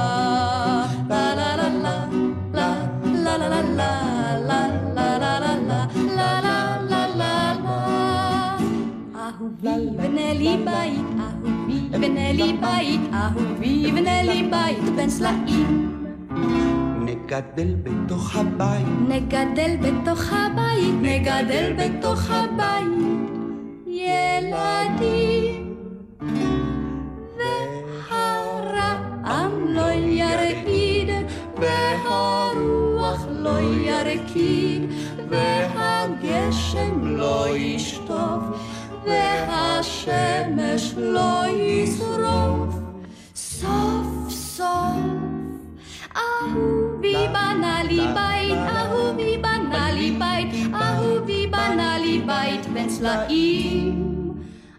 לי 12.34 12.54
בית, 12.62 13.02
אהובי 13.14 13.92
בנה 13.92 14.24
לי 14.24 14.44
בית 14.44 14.96
בין 14.96 15.10
סלעים. 15.10 15.98
נגדל 17.06 17.76
בתוך 17.84 18.36
הבית, 18.36 18.88
נגדל 19.08 19.76
בתוך 19.82 20.22
הבית, 20.32 20.94
נגדל 21.02 21.74
בתוך 21.78 22.32
הבית, 22.32 23.32
ילדים. 23.88 25.76
והרעם 28.10 29.68
לא 29.68 29.92
ירעיד, 29.92 31.10
והרוח 31.60 33.26
לא 33.30 33.60
ירקיד, 33.60 34.82
והגשם 35.30 37.06
לא 37.06 37.58
ישטוף, 37.58 38.44
והשמש 39.06 40.94
לא 40.98 41.44
ישרוף. 41.48 42.76
סוף 43.36 44.30
סוף 44.30 45.32
אהובי 46.16 47.28
בנה 47.28 47.84
לי 47.84 48.08
בית, 48.16 48.58
אהובי 48.58 49.38
בנה 49.38 49.92
לי 49.92 50.12
בית, 50.12 50.74
אהובי 50.74 51.48
בנה 51.48 52.00
לי 52.00 52.22
בית 52.26 52.66
בין 52.74 52.90
סלעים. 52.90 54.34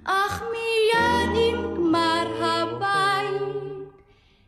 אך 0.05 0.43
מיד 0.43 1.37
עם 1.37 1.75
גמר 1.75 2.27
הבית 2.41 3.43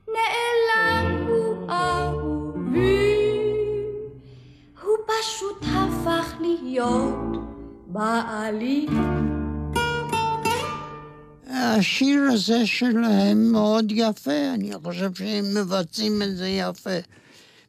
נעלם 0.09 1.27
הוא 1.29 1.71
אהובי. 1.71 3.15
הוא 4.83 4.97
פשוט 5.07 5.63
הפך 5.63 6.35
להיות 6.41 7.37
בעלי. 7.87 8.87
השיר 11.65 12.23
הזה 12.33 12.67
שלהם 12.67 13.53
מאוד 13.53 13.85
יפה, 13.91 14.55
אני 14.55 14.71
חושב 14.83 15.15
שהם 15.15 15.45
מבצעים 15.55 16.23
את 16.23 16.37
זה 16.37 16.49
יפה. 16.49 16.99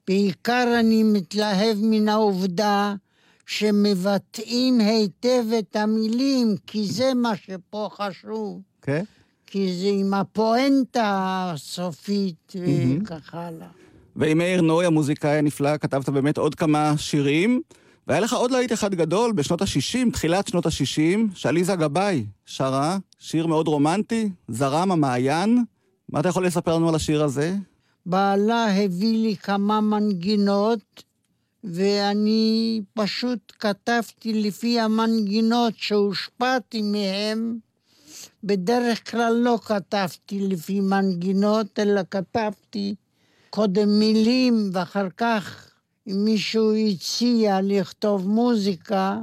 בעיקר 0.07 0.77
אני 0.79 1.03
מתלהב 1.03 1.77
מן 1.81 2.09
העובדה 2.09 2.95
שמבטאים 3.45 4.79
היטב 4.79 5.43
את 5.59 5.75
המילים, 5.75 6.55
כי 6.67 6.85
זה 6.85 7.13
מה 7.13 7.35
שפה 7.35 7.89
חשוב. 7.91 8.61
כן? 8.81 9.03
כי 9.47 9.73
זה 9.73 9.87
עם 9.87 10.13
הפואנטה 10.13 11.51
הסופית 11.53 12.53
מהמם. 12.55 13.01
וכך 13.01 13.33
הלאה. 13.33 13.67
ועם 14.15 14.37
מאיר 14.37 14.61
נוי, 14.61 14.85
המוזיקאי 14.85 15.37
הנפלא, 15.37 15.77
כתבת 15.77 16.09
באמת 16.09 16.37
עוד 16.37 16.55
כמה 16.55 16.93
שירים, 16.97 17.61
והיה 18.07 18.19
לך 18.19 18.33
עוד 18.33 18.51
להיט 18.51 18.73
אחד 18.73 18.95
גדול 18.95 19.31
בשנות 19.31 19.61
ה-60, 19.61 20.11
תחילת 20.13 20.47
שנות 20.47 20.65
ה-60, 20.65 21.35
שעליזה 21.35 21.75
גבאי 21.75 22.25
שרה, 22.45 22.97
שיר 23.19 23.47
מאוד 23.47 23.67
רומנטי, 23.67 24.29
זרם 24.47 24.91
המעיין. 24.91 25.63
מה 26.09 26.19
אתה 26.19 26.29
יכול 26.29 26.45
לספר 26.45 26.75
לנו 26.75 26.89
על 26.89 26.95
השיר 26.95 27.23
הזה? 27.23 27.55
בעלה 28.05 28.83
הביא 28.83 29.17
לי 29.17 29.35
כמה 29.35 29.81
מנגינות, 29.81 31.03
ואני 31.63 32.81
פשוט 32.93 33.53
כתבתי 33.59 34.33
לפי 34.33 34.79
המנגינות 34.79 35.73
שהושפעתי 35.77 36.81
מהם. 36.81 37.57
בדרך 38.43 39.11
כלל 39.11 39.33
לא 39.33 39.59
כתבתי 39.65 40.39
לפי 40.39 40.79
מנגינות, 40.79 41.79
אלא 41.79 42.01
כתבתי 42.11 42.95
קודם 43.49 43.99
מילים, 43.99 44.69
ואחר 44.73 45.07
כך, 45.17 45.69
אם 46.07 46.25
מישהו 46.25 46.75
הציע 46.75 47.59
לכתוב 47.63 48.27
מוזיקה, 48.27 49.17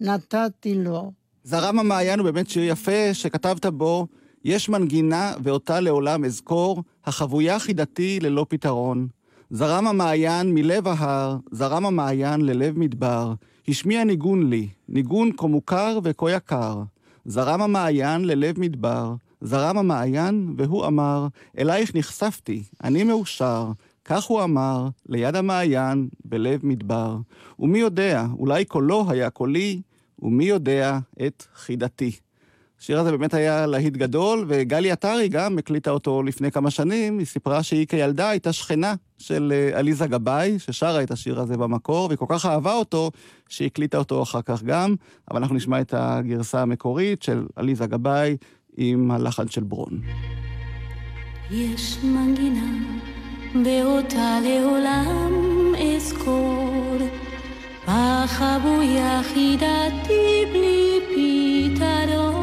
נתתי 0.00 0.74
לו. 0.74 1.12
זרם 1.44 1.78
המעיין 1.78 2.18
הוא 2.18 2.24
באמת 2.24 2.48
שיר 2.48 2.64
יפה, 2.64 3.14
שכתבת 3.14 3.66
בו, 3.66 4.06
יש 4.44 4.68
מנגינה 4.68 5.32
ואותה 5.42 5.80
לעולם 5.80 6.24
אזכור, 6.24 6.82
החבויה 7.04 7.58
חידתי 7.58 8.20
ללא 8.20 8.46
פתרון. 8.48 9.08
זרם 9.50 9.86
המעיין 9.86 10.54
מלב 10.54 10.88
ההר, 10.88 11.36
זרם 11.52 11.86
המעיין 11.86 12.40
ללב 12.40 12.78
מדבר, 12.78 13.34
השמיע 13.68 14.04
ניגון 14.04 14.50
לי, 14.50 14.68
ניגון 14.88 15.30
כה 15.36 15.46
מוכר 15.46 15.98
וכה 16.02 16.30
יקר. 16.30 16.82
זרם 17.24 17.62
המעיין 17.62 18.24
ללב 18.24 18.60
מדבר, 18.60 19.14
זרם 19.40 19.78
המעיין, 19.78 20.54
והוא 20.58 20.86
אמר, 20.86 21.26
אלייך 21.58 21.94
נחשפתי, 21.94 22.62
אני 22.84 23.04
מאושר. 23.04 23.72
כך 24.08 24.24
הוא 24.24 24.42
אמר, 24.42 24.88
ליד 25.08 25.36
המעיין, 25.36 26.08
בלב 26.24 26.60
מדבר. 26.62 27.16
ומי 27.58 27.78
יודע, 27.78 28.26
אולי 28.38 28.64
קולו 28.64 29.10
היה 29.10 29.30
קולי, 29.30 29.80
ומי 30.22 30.44
יודע 30.44 30.98
את 31.26 31.44
חידתי. 31.54 32.12
השיר 32.80 33.00
הזה 33.00 33.10
באמת 33.10 33.34
היה 33.34 33.66
להיט 33.66 33.94
גדול, 33.94 34.44
וגלי 34.48 34.90
עטרי 34.90 35.28
גם 35.28 35.58
הקליטה 35.58 35.90
אותו 35.90 36.22
לפני 36.22 36.50
כמה 36.50 36.70
שנים. 36.70 37.18
היא 37.18 37.26
סיפרה 37.26 37.62
שהיא 37.62 37.86
כילדה 37.86 38.30
הייתה 38.30 38.52
שכנה 38.52 38.94
של 39.18 39.52
אה, 39.56 39.78
עליזה 39.78 40.06
גבאי, 40.06 40.58
ששרה 40.58 41.02
את 41.02 41.10
השיר 41.10 41.40
הזה 41.40 41.56
במקור, 41.56 42.06
והיא 42.06 42.18
כל 42.18 42.26
כך 42.28 42.46
אהבה 42.46 42.74
אותו, 42.74 43.10
שהיא 43.48 43.66
הקליטה 43.66 43.98
אותו 43.98 44.22
אחר 44.22 44.42
כך 44.42 44.62
גם. 44.62 44.94
אבל 45.30 45.38
אנחנו 45.38 45.56
נשמע 45.56 45.80
את 45.80 45.94
הגרסה 45.96 46.62
המקורית 46.62 47.22
של 47.22 47.46
עליזה 47.56 47.86
גבאי 47.86 48.36
עם 48.76 49.10
הלחן 49.10 49.48
של 49.48 49.62
ברון. 49.62 50.00
יש 51.50 51.98
מנגינה 52.04 52.70
באותה 53.54 54.38
לעולם 54.42 55.32
אזכור, 55.96 56.96
בחבויה 57.84 59.20
חידתי 59.22 60.44
בלי 60.52 61.00
פתרון. 61.08 62.36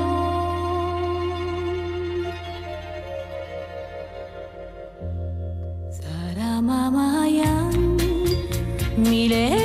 זרם 5.90 6.70
המעיין 6.70 7.98
מלב 8.98 9.63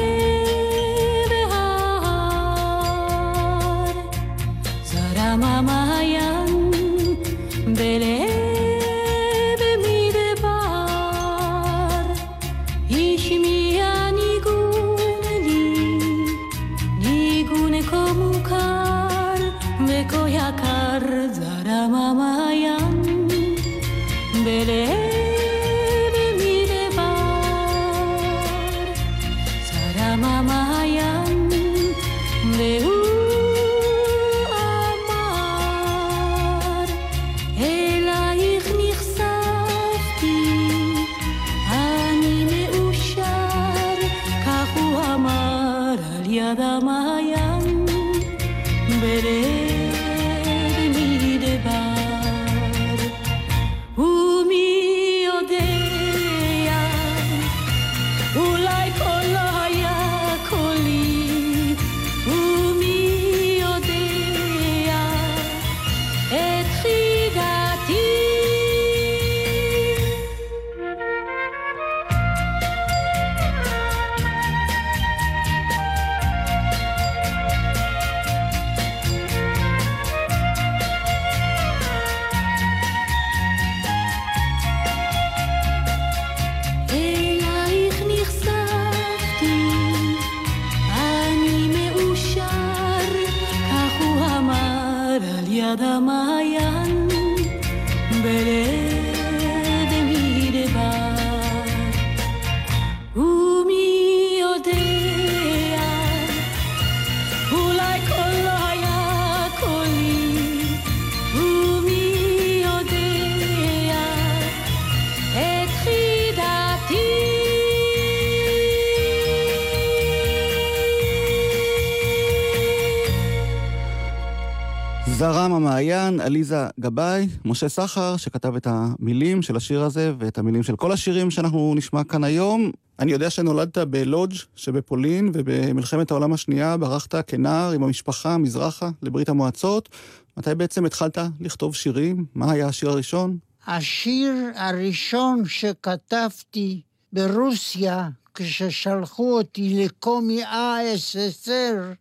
המעיין, 125.58 126.20
עליזה 126.20 126.66
גבאי, 126.80 127.28
משה 127.44 127.68
סחר, 127.68 128.16
שכתב 128.16 128.56
את 128.56 128.66
המילים 128.70 129.42
של 129.42 129.56
השיר 129.56 129.82
הזה 129.82 130.12
ואת 130.18 130.38
המילים 130.38 130.62
של 130.62 130.76
כל 130.76 130.92
השירים 130.92 131.30
שאנחנו 131.30 131.74
נשמע 131.76 132.04
כאן 132.04 132.24
היום. 132.24 132.70
אני 132.98 133.12
יודע 133.12 133.30
שנולדת 133.30 133.78
בלודג' 133.78 134.34
שבפולין, 134.56 135.30
ובמלחמת 135.34 136.10
העולם 136.10 136.32
השנייה 136.32 136.76
ברחת 136.76 137.14
כנער 137.26 137.72
עם 137.72 137.82
המשפחה 137.82 138.38
מזרחה 138.38 138.90
לברית 139.02 139.28
המועצות. 139.28 139.88
מתי 140.36 140.54
בעצם 140.54 140.84
התחלת 140.84 141.18
לכתוב 141.40 141.74
שירים? 141.74 142.24
מה 142.34 142.52
היה 142.52 142.66
השיר 142.66 142.90
הראשון? 142.90 143.36
השיר 143.66 144.32
הראשון 144.54 145.42
שכתבתי 145.46 146.80
ברוסיה, 147.12 148.08
כששלחו 148.34 149.38
אותי 149.38 149.84
לקומי 149.84 150.44
ה-SSR, 150.44 151.94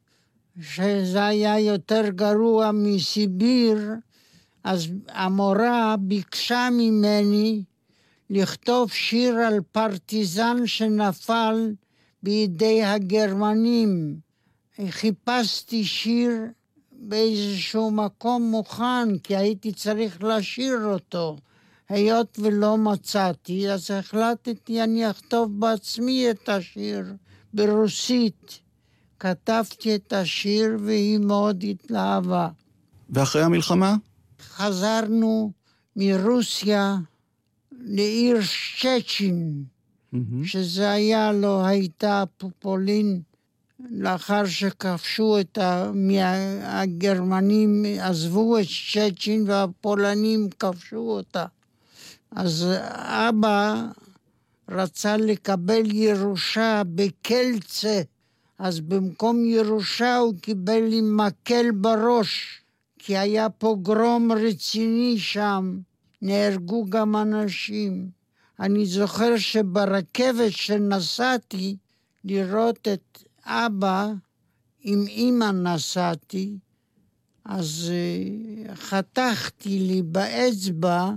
שזה 0.62 1.26
היה 1.26 1.60
יותר 1.60 2.10
גרוע 2.10 2.72
מסיביר, 2.74 3.78
אז 4.64 4.88
המורה 5.10 5.96
ביקשה 6.00 6.70
ממני 6.72 7.64
לכתוב 8.30 8.92
שיר 8.92 9.36
על 9.36 9.60
פרטיזן 9.72 10.68
שנפל 10.68 11.74
בידי 12.24 12.84
הגרמנים. 12.84 14.20
חיפשתי 14.90 15.84
שיר 15.86 16.32
באיזשהו 16.92 17.92
מקום 17.92 18.52
מוכן, 18.52 19.18
כי 19.18 19.36
הייתי 19.36 19.72
צריך 19.72 20.24
לשיר 20.24 20.86
אותו. 20.86 21.38
היות 21.90 22.40
ולא 22.42 22.78
מצאתי, 22.78 23.70
אז 23.70 23.92
החלטתי 23.92 24.84
אני 24.84 25.10
אכתוב 25.10 25.60
בעצמי 25.60 26.32
את 26.32 26.50
השיר 26.50 27.06
ברוסית. 27.54 28.67
כתבתי 29.20 29.96
את 29.96 30.14
השיר 30.14 30.78
והיא 30.80 31.18
מאוד 31.18 31.64
התלהבה. 31.70 32.50
ואחרי 33.10 33.44
המלחמה? 33.44 33.96
חזרנו 34.42 35.52
מרוסיה 35.96 36.98
לעיר 37.72 38.38
שצ'ין, 38.42 39.64
שזה 40.44 40.92
היה, 40.92 41.32
לא 41.32 41.66
הייתה 41.66 42.24
פופולין, 42.38 43.22
לאחר 43.92 44.46
שכבשו 44.46 45.40
את 45.40 45.58
ה... 45.58 45.92
הגרמנים 46.62 47.86
עזבו 48.02 48.58
את 48.60 48.66
שצ'ין 48.68 49.44
והפולנים 49.48 50.50
כבשו 50.60 50.98
אותה. 50.98 51.46
אז 52.32 52.66
אבא 52.96 53.86
רצה 54.70 55.18
לקבל 55.18 55.92
ירושה 55.92 56.82
בקלצה, 56.96 58.02
אז 58.60 58.80
במקום 58.80 59.46
ירושה 59.46 60.18
הוא 60.18 60.34
קיבל 60.42 60.84
לי 60.84 61.02
מקל 61.02 61.72
בראש, 61.72 62.62
כי 63.00 63.18
היה 63.18 63.50
פוגרום 63.50 64.32
רציני 64.32 65.20
שם, 65.20 65.80
נהרגו 66.22 66.86
גם 66.90 67.16
אנשים. 67.16 68.10
אני 68.60 68.86
זוכר 68.86 69.38
שברכבת 69.38 70.52
שנסעתי 70.52 71.78
לראות 72.24 72.88
את 72.94 73.24
אבא, 73.46 74.12
עם 74.82 75.06
אימא 75.08 75.52
נסעתי, 75.52 76.58
אז 77.46 77.92
uh, 77.92 78.76
חתכתי 78.76 79.80
לי 79.80 80.02
באצבע, 80.02 81.12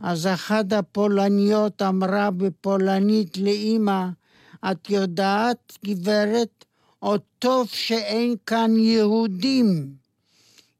אז 0.00 0.26
אחת 0.26 0.72
הפולניות 0.72 1.82
אמרה 1.82 2.30
בפולנית 2.30 3.36
לאימא, 3.38 4.08
את 4.70 4.90
יודעת, 4.90 5.78
גברת, 5.84 6.57
עוד 6.98 7.20
טוב 7.38 7.68
שאין 7.68 8.34
כאן 8.46 8.76
יהודים. 8.76 9.92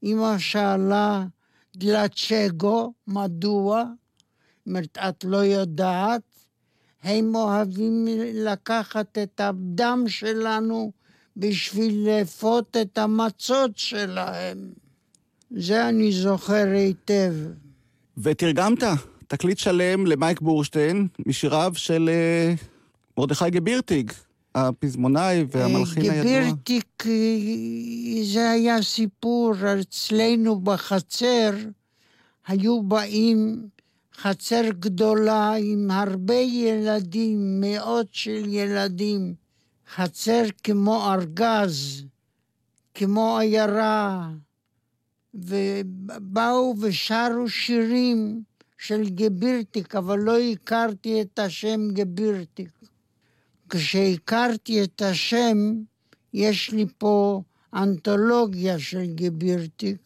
אמא 0.03 0.39
שאלה, 0.39 1.25
דלצ'גו, 1.77 2.93
מדוע? 3.07 3.85
אומרת, 4.67 4.99
את 4.99 5.25
לא 5.25 5.37
יודעת? 5.37 6.23
הם 7.03 7.35
אוהבים 7.35 8.05
לקחת 8.35 9.19
את 9.19 9.41
הדם 9.41 10.05
שלנו 10.09 10.93
בשביל 11.37 12.09
לאפות 12.09 12.77
את 12.83 12.99
המצות 12.99 13.71
שלהם. 13.79 14.59
זה 15.51 15.89
אני 15.89 16.13
זוכר 16.13 16.67
היטב. 16.75 17.35
ותרגמת 18.19 18.83
תקליט 19.29 19.59
שלם 19.59 20.07
למייק 20.07 20.41
בורשטיין 20.41 21.09
משיריו 21.27 21.73
של 21.75 22.11
אה, 22.13 22.55
מרדכי 23.19 23.51
גבירטיג, 23.51 24.13
הפזמונאי 24.67 25.45
והמלחין 25.51 26.11
הידוע. 26.11 26.23
גבירטיג 26.23 26.83
זה 28.25 28.51
היה 28.51 28.83
סיפור 28.83 29.55
אצלנו 29.81 30.61
בחצר, 30.61 31.51
היו 32.47 32.83
באים 32.83 33.69
חצר 34.17 34.63
גדולה 34.79 35.55
עם 35.55 35.91
הרבה 35.91 36.35
ילדים, 36.35 37.61
מאות 37.61 38.07
של 38.13 38.43
ילדים, 38.47 39.35
חצר 39.95 40.43
כמו 40.63 41.13
ארגז, 41.13 42.05
כמו 42.95 43.39
עיירה, 43.39 44.29
ובאו 45.35 46.75
ושרו 46.81 47.49
שירים 47.49 48.43
של 48.79 49.09
גבירטיק, 49.09 49.95
אבל 49.95 50.19
לא 50.19 50.39
הכרתי 50.39 51.23
את 51.23 51.39
השם 51.39 51.89
גבירטיק. 51.93 52.78
כשהכרתי 53.69 54.83
את 54.83 55.03
השם, 55.03 55.57
יש 56.35 56.71
לי 56.71 56.87
פה 56.99 57.43
אנתולוגיה 57.75 58.79
של 58.79 59.07
גבירטיק, 59.15 59.97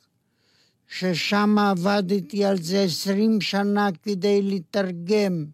ששם 0.88 1.59
עבדתי 1.59 2.44
על 2.44 2.62
זה 2.62 2.83
עשרים 2.83 3.40
שנה 3.40 3.88
כדי 4.03 4.42
לתרגם. 4.42 5.44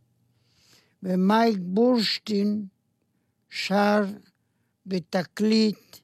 ומייק 1.03 1.57
בורשטיין 1.61 2.65
שר 3.51 4.05
בתקליט 4.87 5.97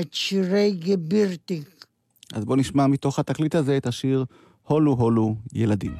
את 0.00 0.14
שירי 0.14 0.70
גבירטיק. 0.70 1.84
אז 2.32 2.44
בואו 2.44 2.56
נשמע 2.56 2.86
מתוך 2.86 3.18
התקליט 3.18 3.54
הזה 3.54 3.76
את 3.76 3.86
השיר 3.86 4.24
הולו 4.62 4.92
הולו 4.92 5.36
ילדים. 5.52 5.94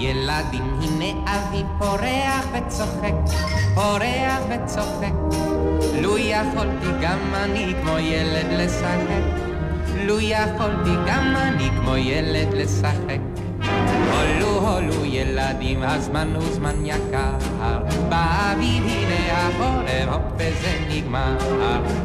ילדים, 0.00 0.80
הנה 0.82 1.32
אבי 1.32 1.62
פורח 1.78 2.46
וצוחק, 2.52 3.14
פורח 3.74 4.42
וצוחק. 4.48 5.12
לו 6.02 6.18
יכולתי 6.18 6.86
גם 7.00 7.34
אני 7.34 7.74
כמו 7.82 7.98
ילד 7.98 8.46
לשחק, 8.50 9.24
לו 9.96 10.20
יכולתי 10.20 10.90
גם 11.06 11.36
אני 11.36 11.68
כמו 11.80 11.96
ילד 11.96 12.54
לשחק. 12.54 13.20
הולו 14.10 14.68
הולו 14.68 15.04
ילדים, 15.04 15.82
הזמן 15.82 16.32
הוא 16.34 16.52
זמן 16.52 16.86
יקר, 16.86 17.38
באביב 18.08 18.84
הנה 18.84 19.38
החורף, 19.38 20.08
הופ 20.12 20.32
וזה 20.36 20.78
נגמר, 20.90 21.36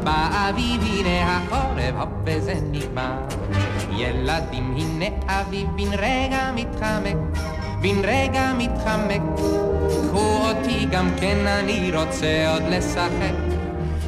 באביב 0.03 0.81
הנה 0.81 1.37
החורף, 1.37 1.95
הופ 1.99 2.09
וזה 2.25 2.53
נגמר. 2.71 3.17
ילדים, 3.91 4.75
הנה 4.77 5.05
אביב 5.27 5.67
בן 5.75 5.93
רגע 5.93 6.51
מתחמק, 6.55 7.17
בן 7.81 7.99
רגע 8.03 8.51
מתחמק. 8.57 9.21
קחו 10.07 10.49
אותי 10.49 10.85
גם 10.91 11.09
כן, 11.19 11.47
אני 11.47 11.91
רוצה 11.95 12.51
עוד 12.53 12.63
לשחק. 12.69 13.35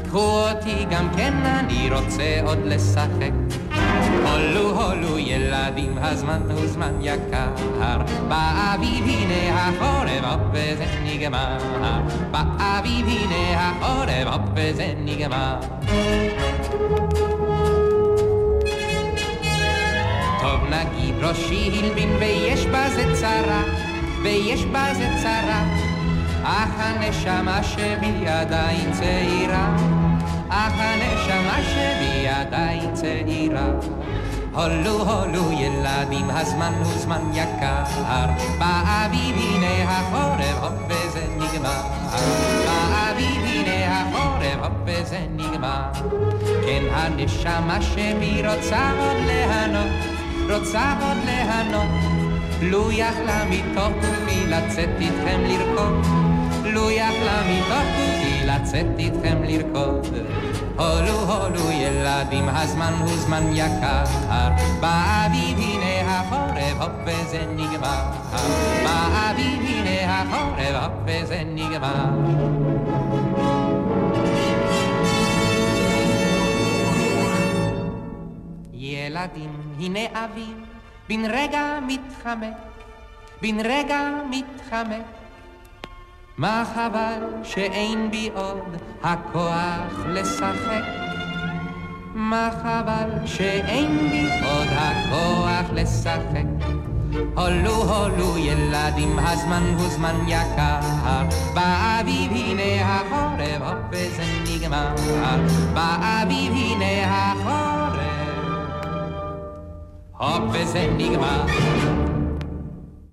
קחו 0.05 0.49
אותי 0.49 0.85
גם 0.91 1.09
כן, 1.17 1.33
אני 1.45 1.89
רוצה 1.91 2.39
עוד 2.45 2.57
לשחק. 2.65 3.31
הולו 4.23 4.83
הולו 4.83 5.17
ילדים, 5.17 5.97
הזמן 5.97 6.41
הוא 6.51 6.67
זמן 6.67 6.93
יקר. 7.01 7.49
באביב 8.27 9.05
הנה 9.07 9.67
החורף, 9.67 10.23
הופ 10.31 10.41
וזה 10.51 10.85
נגמר. 11.03 11.57
באביב 12.31 13.05
הנה 13.07 13.59
החורף, 13.59 14.27
הופ 14.33 14.49
וזה 14.55 14.93
נגמר. 14.97 15.59
נגיד 20.69 21.15
ראשי 21.21 21.71
הלבין 21.73 22.15
ויש 22.19 22.65
בזה 22.65 23.03
צרה, 23.13 23.63
ויש 24.23 24.65
בזה 24.65 25.09
צרה. 25.23 25.63
אך 26.43 26.69
הנשמה 26.77 27.63
שבי 27.63 28.27
עדיין 28.27 28.91
צעירה, 28.91 29.75
אך 30.49 30.73
הנשמה 30.77 31.57
שבי 31.63 32.27
עדיין 32.27 32.93
צעירה. 32.93 33.67
הולו 34.53 34.91
הולו 34.91 35.51
ילדים, 35.51 36.29
הזמן 36.29 36.73
הוא 36.77 36.93
זמן 36.97 37.21
יקר, 37.33 37.83
באביב 38.59 39.35
הנה 39.37 39.91
החורף, 39.91 40.63
הופ 40.63 40.73
וזה 40.89 41.25
נגמר. 41.37 41.81
באביב 42.65 43.45
הנה 43.45 44.01
החורף, 44.01 44.57
הופ 44.63 44.73
וזה 44.85 45.19
נגמר. 45.35 45.91
כן 46.65 46.83
הנשמה 46.91 47.81
שבי 47.81 48.41
רוצה 48.47 48.91
עוד 48.99 49.17
ליהנות, 49.25 50.16
רוצה 50.49 50.93
עוד 51.01 51.17
ליהנות. 51.25 52.17
לו 52.61 52.91
יכלה 52.91 53.45
מתוך 53.49 53.91
גופי 53.93 54.47
לצאת 54.47 54.89
איתכם 54.99 55.41
לרקוד, 55.43 56.05
לו 56.63 56.91
יכלה 56.91 57.41
מתוך 57.49 57.83
גופי 57.97 58.45
לצאת 58.45 58.85
איתכם 58.99 59.43
לרקוד. 59.43 60.07
הולו 60.77 61.33
הולו 61.33 61.71
ילדים, 61.71 62.49
הזמן 62.49 62.93
הוא 62.99 63.17
זמן 63.17 63.43
יקר. 63.53 64.03
באביב 64.79 65.57
הנה 65.57 66.19
החורף, 66.19 66.81
הופ 66.81 66.91
וזה 67.05 67.45
נגמר. 67.55 68.03
באביב 68.83 69.61
הנה 69.67 70.21
החורף, 70.21 70.83
הופ 70.83 70.93
וזה 71.05 71.43
נגמר. 71.45 72.76
ילדים, 79.17 79.49
הנה 79.79 80.25
אביב, 80.25 80.57
בן 81.09 81.25
רגע 81.25 81.79
מתחמק, 81.87 82.57
בן 83.41 83.59
רגע 83.59 84.09
מתחמק. 84.29 85.05
מה 86.37 86.63
חבל 86.73 87.43
שאין 87.43 88.11
בי 88.11 88.29
עוד 88.33 88.75
הכוח 89.03 90.05
לשחק? 90.07 90.83
מה 92.13 92.49
חבל 92.61 93.25
שאין 93.25 94.09
בי 94.09 94.29
עוד 94.43 94.67
הכוח 94.71 95.71
לשחק? 95.73 96.77
הולו 97.35 97.75
הולו 97.75 98.37
ילדים, 98.37 99.19
הזמן 99.19 99.63
הוא 99.77 99.87
זמן 99.87 100.15
יקר. 100.27 100.79
באביב 101.53 102.31
הנה 102.31 102.85
החורף, 102.85 103.61
הופ 103.61 103.77
וזה 103.91 104.23
נגמר. 104.43 104.95
באביב 105.73 106.53
הנה 106.53 107.05
החורף, 107.05 107.96
הופ 110.19 110.41
וזה 110.53 110.87
נגמר. 110.97 111.45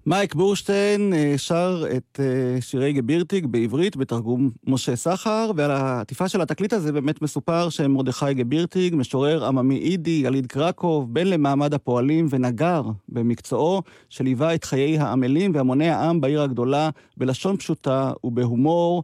מייק 0.07 0.35
בורשטיין 0.35 1.13
אה, 1.13 1.35
שר 1.39 1.85
את 1.97 2.21
אה, 2.21 2.61
שירי 2.61 2.93
גבירטיג 2.93 3.47
בעברית 3.47 3.97
בתרגום 3.97 4.51
משה 4.67 4.97
סחר, 4.97 5.51
ועל 5.57 5.71
העטיפה 5.71 6.29
של 6.29 6.41
התקליט 6.41 6.73
הזה 6.73 6.93
באמת 6.93 7.23
מסופר 7.23 7.69
שמרדכי 7.69 8.35
גבירטיג, 8.35 8.95
משורר 8.95 9.45
עממי 9.45 9.79
אידי, 9.79 10.21
יליד 10.25 10.47
קרקוב, 10.47 11.15
בן 11.15 11.27
למעמד 11.27 11.75
הפועלים 11.75 12.27
ונגר 12.31 12.83
במקצועו, 13.09 13.83
שליווה 14.09 14.55
את 14.55 14.65
חיי 14.65 14.99
העמלים 14.99 15.53
והמוני 15.55 15.91
העם 15.91 16.21
בעיר 16.21 16.43
הגדולה 16.43 16.91
בלשון 17.17 17.57
פשוטה 17.57 18.13
ובהומור. 18.25 19.03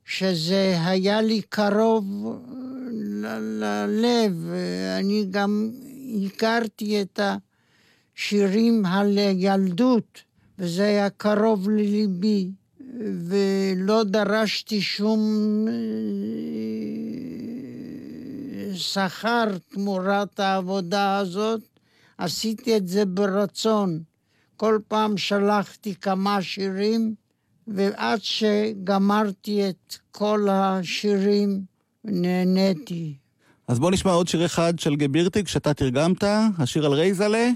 שזה 0.04 0.76
היה 0.80 1.22
לי 1.22 1.42
קרוב 1.48 2.04
ללב. 3.32 4.32
אני 4.98 5.26
גם 5.30 5.70
הכרתי 6.26 7.02
את 7.02 7.20
השירים 8.16 8.86
על 8.86 9.18
ילדות, 9.18 10.22
וזה 10.58 10.84
היה 10.84 11.10
קרוב 11.10 11.70
לליבי, 11.70 12.50
ולא 13.28 14.04
דרשתי 14.04 14.80
שום 14.80 15.20
אה, 15.68 15.74
שכר 18.76 19.58
תמורת 19.68 20.40
העבודה 20.40 21.18
הזאת, 21.18 21.60
עשיתי 22.18 22.76
את 22.76 22.88
זה 22.88 23.04
ברצון. 23.04 24.02
כל 24.56 24.78
פעם 24.88 25.16
שלחתי 25.16 25.94
כמה 25.94 26.42
שירים, 26.42 27.14
ועד 27.66 28.18
שגמרתי 28.22 29.68
את 29.68 29.96
כל 30.10 30.48
השירים, 30.50 31.60
נהניתי. 32.04 33.14
אז 33.68 33.78
בוא 33.78 33.90
נשמע 33.90 34.12
עוד 34.12 34.28
שיר 34.28 34.46
אחד 34.46 34.78
של 34.78 34.96
גבירטיג 34.96 35.46
שאתה 35.46 35.74
תרגמת, 35.74 36.24
השיר 36.58 36.86
על 36.86 36.92
רייזלה, 36.92 37.48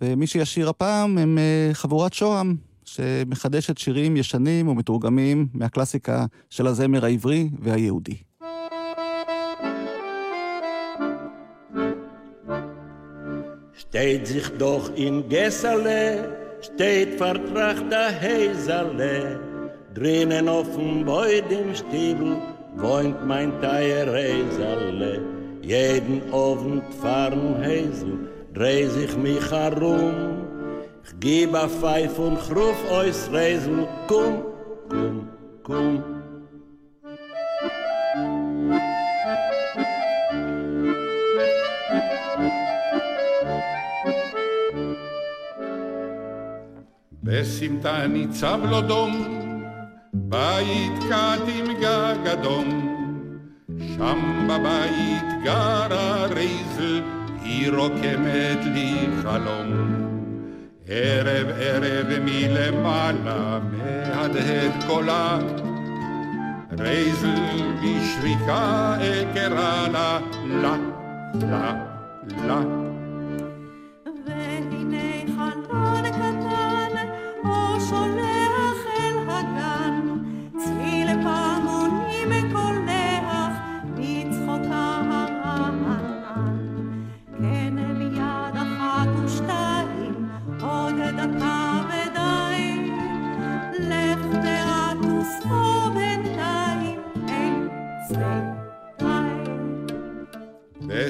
ומי 0.00 0.26
שישיר 0.26 0.68
הפעם 0.68 1.18
הם 1.18 1.38
אה, 1.38 1.70
חבורת 1.74 2.12
שוהם, 2.12 2.56
שמחדשת 2.84 3.78
שירים 3.78 4.16
ישנים 4.16 4.68
ומתורגמים 4.68 5.46
מהקלאסיקה 5.54 6.26
של 6.50 6.66
הזמר 6.66 7.04
העברי 7.04 7.48
והיהודי. 7.60 8.16
Steht 13.92 14.26
sich 14.26 14.48
doch 14.58 14.86
in 15.06 15.14
Gessale, 15.28 16.02
steht 16.68 17.10
vertrachter 17.18 18.06
Heisale, 18.22 19.38
drinnen 19.96 20.48
auf 20.48 20.68
dem 20.76 21.04
Beut 21.04 21.48
im 21.60 21.74
Stiebel 21.74 22.30
wohnt 22.76 23.18
mein. 23.26 23.52
Jeden 25.62 26.22
Abend 26.32 26.82
fahren 27.00 27.56
Heisel, 27.60 28.28
dreh 28.52 28.88
sich 28.88 29.16
mich 29.16 29.48
herum, 29.48 30.42
ich 31.04 31.20
geb 31.20 31.54
a 31.54 31.68
Pfeif 31.68 32.18
und 32.18 32.36
chruf 32.36 32.76
eus 32.90 33.30
Reisel, 33.32 33.86
komm, 34.08 34.42
komm, 34.88 35.28
komm. 35.62 36.02
בסמטה 47.24 48.06
ניצב 48.06 48.60
לו 48.70 48.80
דום, 48.80 49.12
בית 50.12 50.98
קט 51.08 51.42
עם 51.48 51.66
גג 51.80 52.26
אדום. 52.32 52.91
שם 53.96 54.48
בבית 54.48 55.44
גרה 55.44 56.26
רייזל, 56.26 57.02
היא 57.42 57.70
רוקמת 57.70 58.64
לי 58.64 59.06
חלום. 59.22 59.92
ערב 60.88 61.46
ערב 61.58 62.06
מלמעלה 62.24 63.58
מהדהד 63.72 64.84
קולה, 64.86 65.38
רייזל 66.78 67.62
בשריקה 67.82 68.96
אקרא 69.00 69.88
לה, 69.88 70.18
לה, 70.46 70.76
לה, 71.34 71.74
לה. 72.46 72.91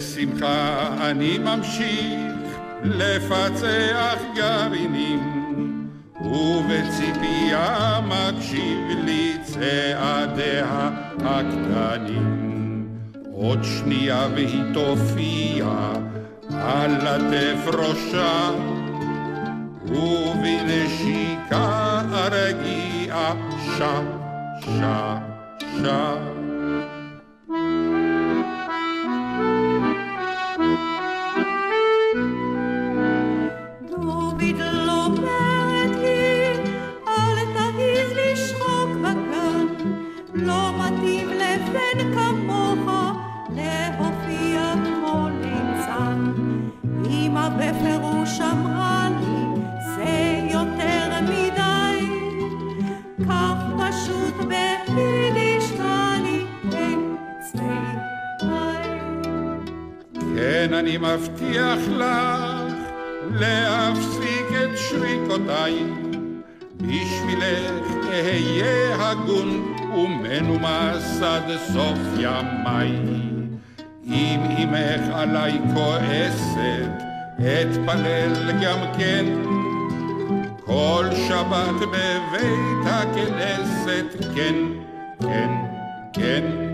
בשמחה 0.02 0.88
אני 1.10 1.38
ממשיך 1.38 2.58
לפצח 2.84 4.18
גרעינים, 4.34 5.20
ובציפייה 6.20 8.00
מקשיב 8.04 8.80
לי 9.04 9.36
צעדיה 9.42 10.90
הקטנים. 11.24 12.88
עוד 13.32 13.58
שנייה 13.64 14.28
והיא 14.34 14.62
תופיע 14.74 15.92
על 16.50 17.06
עטף 17.06 17.66
ראשה, 17.66 18.50
ובנשיקה 19.86 21.30
הרגיעה 22.10 23.34
שע, 23.78 24.00
שע, 24.60 25.16
שע. 25.82 26.41
כן, 60.82 60.88
אני 60.88 60.98
מבטיח 60.98 61.78
לך 61.88 62.72
להפסיק 63.30 64.46
את 64.64 64.78
שריקותיי. 64.78 65.74
בשבילך 66.76 68.06
אהיה 68.10 69.10
הגון 69.10 69.74
ומנומס 69.94 71.22
עד 71.22 71.56
סוף 71.72 71.98
ימיי. 72.18 72.98
אם 74.06 74.40
אמך 74.58 75.14
עליי 75.14 75.58
כועסת, 75.74 76.90
אתפלל 77.38 78.52
גם 78.62 78.78
כן. 78.98 79.24
כל 80.64 81.04
שבת 81.28 81.80
בבית 81.80 82.86
הכנסת, 82.86 84.34
כן, 84.34 84.54
כן, 85.20 85.50
כן. 86.12 86.71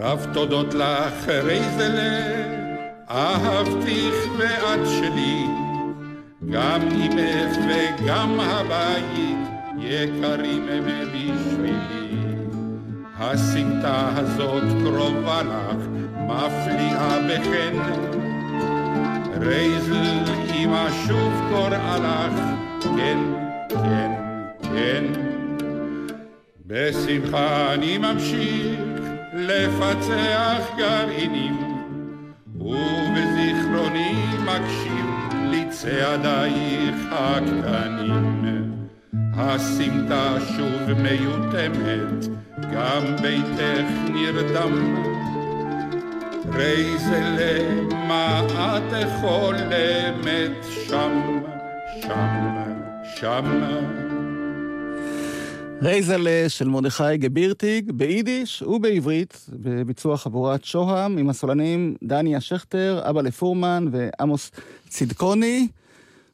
רב 0.00 0.26
תודות 0.32 0.74
לך, 0.74 1.28
רייזלה, 1.28 2.20
אהבתיך 3.10 4.14
ואת 4.38 4.86
שלי. 4.86 5.46
גם 6.50 6.80
אמך 6.82 7.56
וגם 7.68 8.40
הבית 8.40 9.48
יקרים 9.78 10.68
הם 10.68 10.84
בשבילי. 10.84 12.16
הסמטה 13.18 14.08
הזאת 14.16 14.62
קרובה 14.82 15.42
לך, 15.42 15.86
מפליאה 16.14 17.18
בחן. 17.28 17.76
רייזל 19.40 20.24
אמא 20.54 20.88
שוב 21.06 21.32
קוראה 21.50 21.98
לך, 21.98 22.40
כן, 22.96 23.18
כן, 23.68 24.12
כן. 24.62 25.04
בשמחה 26.66 27.74
אני 27.74 27.98
ממשיך 27.98 28.95
לפצח 29.36 30.76
גרעינים, 30.76 31.56
ובזיכרוני 32.60 34.14
מקשיב 34.44 35.06
לצעדייך 35.52 36.96
הקטנים. 37.10 38.72
הסמטה 39.34 40.36
שוב 40.56 40.92
מיותמת, 41.02 42.26
גם 42.72 43.16
ביתך 43.22 43.90
נרדם. 44.12 44.96
רייזלה, 46.54 47.84
מה 48.08 48.40
את 48.76 49.06
חולמת 49.20 50.64
שם, 50.88 51.40
שם, 52.02 52.54
שם. 53.14 54.15
רייזלה 55.82 56.48
של 56.48 56.68
מרדכי 56.68 57.16
גבירטיג, 57.16 57.92
ביידיש 57.92 58.62
ובעברית, 58.62 59.46
בביצוע 59.52 60.16
חבורת 60.16 60.64
שוהם, 60.64 61.18
עם 61.18 61.30
הסולנים 61.30 61.96
דניה 62.02 62.40
שכטר, 62.40 63.00
אבא 63.10 63.22
לפורמן 63.22 63.88
ועמוס 63.92 64.50
צדקוני. 64.88 65.68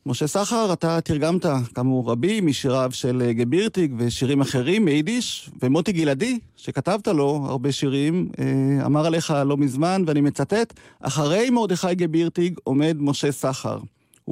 משה 0.06 0.26
סחר, 0.26 0.72
אתה 0.72 1.00
תרגמת, 1.00 1.46
כאמור, 1.74 2.10
רבים 2.10 2.46
משיריו 2.46 2.90
של 2.92 3.30
גבירטיג 3.30 3.94
ושירים 3.98 4.40
אחרים 4.40 4.84
מיידיש, 4.84 5.50
ומוטי 5.62 5.92
גלעדי, 5.92 6.38
שכתבת 6.56 7.08
לו 7.08 7.46
הרבה 7.48 7.72
שירים, 7.72 8.28
אה, 8.38 8.86
אמר 8.86 9.06
עליך 9.06 9.34
לא 9.46 9.56
מזמן, 9.56 10.02
ואני 10.06 10.20
מצטט, 10.20 10.74
אחרי 11.00 11.50
מרדכי 11.50 11.94
גבירטיג 11.94 12.58
עומד 12.64 12.96
משה 13.00 13.32
סחר. 13.32 13.78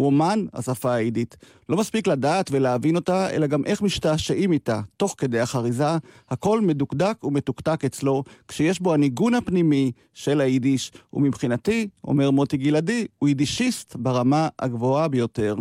הוא 0.00 0.06
אומן 0.06 0.44
השפה 0.52 0.92
היידית. 0.92 1.36
לא 1.68 1.76
מספיק 1.76 2.06
לדעת 2.06 2.50
ולהבין 2.52 2.96
אותה, 2.96 3.30
אלא 3.30 3.46
גם 3.46 3.64
איך 3.64 3.82
משתעשעים 3.82 4.52
איתה, 4.52 4.80
תוך 4.96 5.14
כדי 5.18 5.40
החריזה. 5.40 5.96
הכל 6.30 6.60
מדוקדק 6.60 7.24
ומתוקתק 7.24 7.84
אצלו, 7.84 8.24
כשיש 8.48 8.80
בו 8.80 8.94
הניגון 8.94 9.34
הפנימי 9.34 9.92
של 10.14 10.40
היידיש. 10.40 10.92
ומבחינתי, 11.12 11.88
אומר 12.04 12.30
מוטי 12.30 12.56
גלעדי, 12.56 13.06
הוא 13.18 13.28
יידישיסט 13.28 13.96
ברמה 13.96 14.48
הגבוהה 14.58 15.08
ביותר. 15.08 15.56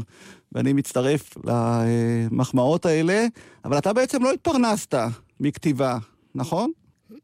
ואני 0.52 0.74
מצטרף 0.74 1.34
למחמאות 1.46 2.86
האלה, 2.86 3.26
אבל 3.66 3.78
אתה 3.78 3.94
בעצם 3.94 4.24
לא 4.24 4.34
התפרנסת 4.34 4.96
מכתיבה, 5.40 5.98
נכון? 6.36 6.72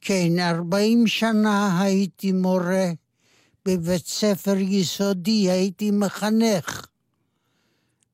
כן, 0.01 0.39
40 0.39 1.07
שנה 1.07 1.81
הייתי 1.81 2.31
מורה 2.31 2.91
בבית 3.65 4.07
ספר 4.07 4.55
יסודי, 4.57 5.49
הייתי 5.51 5.91
מחנך. 5.91 6.85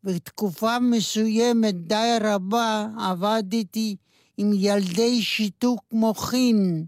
בתקופה 0.03 0.79
מסוימת 0.79 1.75
די 1.75 2.17
רבה 2.21 2.87
עבדתי 2.99 3.95
עם 4.37 4.51
ילדי 4.53 5.21
שיתוק 5.21 5.83
מוחין, 5.91 6.85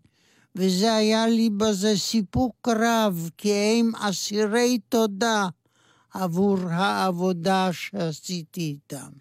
וזה 0.56 0.96
היה 0.96 1.28
לי 1.28 1.50
בזה 1.50 1.98
סיפוק 1.98 2.70
רב, 2.70 3.30
כי 3.38 3.52
הם 3.52 3.92
אסירי 3.96 4.80
תודה 4.90 5.48
עבור 6.14 6.58
העבודה 6.70 7.70
שעשיתי 7.72 8.62
איתם. 8.62 9.12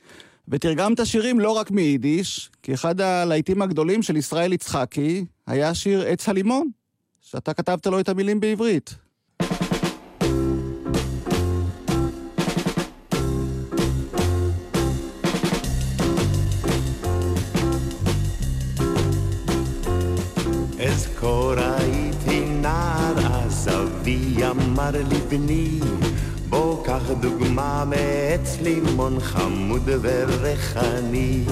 ותרגמת 0.48 1.06
שירים 1.06 1.40
לא 1.40 1.50
רק 1.50 1.70
מיידיש, 1.70 2.50
כי 2.62 2.74
אחד 2.74 3.00
הלהיטים 3.00 3.62
הגדולים 3.62 4.02
של 4.02 4.16
ישראל 4.16 4.52
יצחקי 4.52 5.24
היה 5.46 5.74
שיר 5.74 6.02
עץ 6.06 6.28
הלימון, 6.28 6.70
שאתה 7.20 7.54
כתבת 7.54 7.86
לו 7.86 8.00
את 8.00 8.08
המילים 8.08 8.40
בעברית. 8.40 8.94
אמר 24.82 24.90
לי 25.08 25.20
בני, 25.28 25.80
בוא 26.48 26.84
קח 26.84 27.02
דוגמה 27.20 27.84
מעץ 27.84 28.56
לימון 28.62 29.20
חמוד 29.20 29.88
וריחני. 30.02 31.44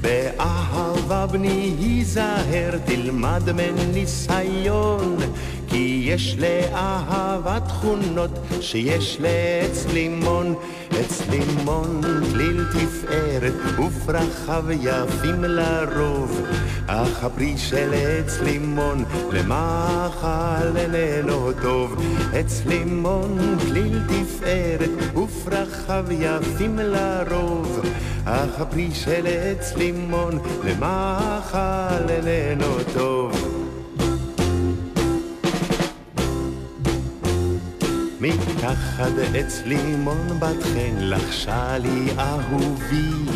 באהבה 0.00 1.26
בני 1.26 1.74
היזהר, 1.78 2.78
תלמד 2.84 3.42
מניסיון, 3.52 5.16
כי 5.68 6.02
יש 6.04 6.36
לאהבה 6.38 7.60
תכונות 7.60 8.30
שיש 8.60 9.18
לעץ 9.20 9.86
לימון. 9.92 10.54
עץ 10.90 11.22
לימון, 11.30 12.00
כליל 12.32 12.64
תפארת, 12.72 13.52
ופרחיו 13.78 14.64
יפים 14.70 15.44
לרוב. 15.44 16.46
אך 16.86 17.24
הפרי 17.24 17.54
של 17.56 17.94
עץ 17.94 18.40
לימון, 18.40 19.04
למאכל 19.32 20.76
איננו 20.76 21.52
טוב. 21.62 22.02
עץ 22.32 22.62
לימון, 22.66 23.58
כליל 23.68 24.00
תפארת, 24.08 25.16
ופרחיו 25.16 26.04
יפים 26.10 26.78
לרוב. 26.78 27.80
אך 28.24 28.60
הפרי 28.60 28.88
של 28.94 29.26
עץ 29.26 29.74
לימון, 29.76 30.38
למאכל 30.64 32.10
איננו 32.10 32.76
טוב. 32.94 33.55
מתחת 38.26 39.12
עץ 39.34 39.62
לימון 39.64 40.40
בת 40.40 40.62
חן 40.62 40.94
לחשה 40.98 41.78
לי 41.78 42.08
אהובי. 42.18 43.26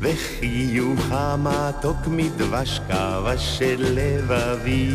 וחיוך 0.00 1.00
המתוק 1.10 1.96
מדבש 2.06 2.80
כבש 2.88 3.58
של 3.58 3.84
לבבי 3.94 4.94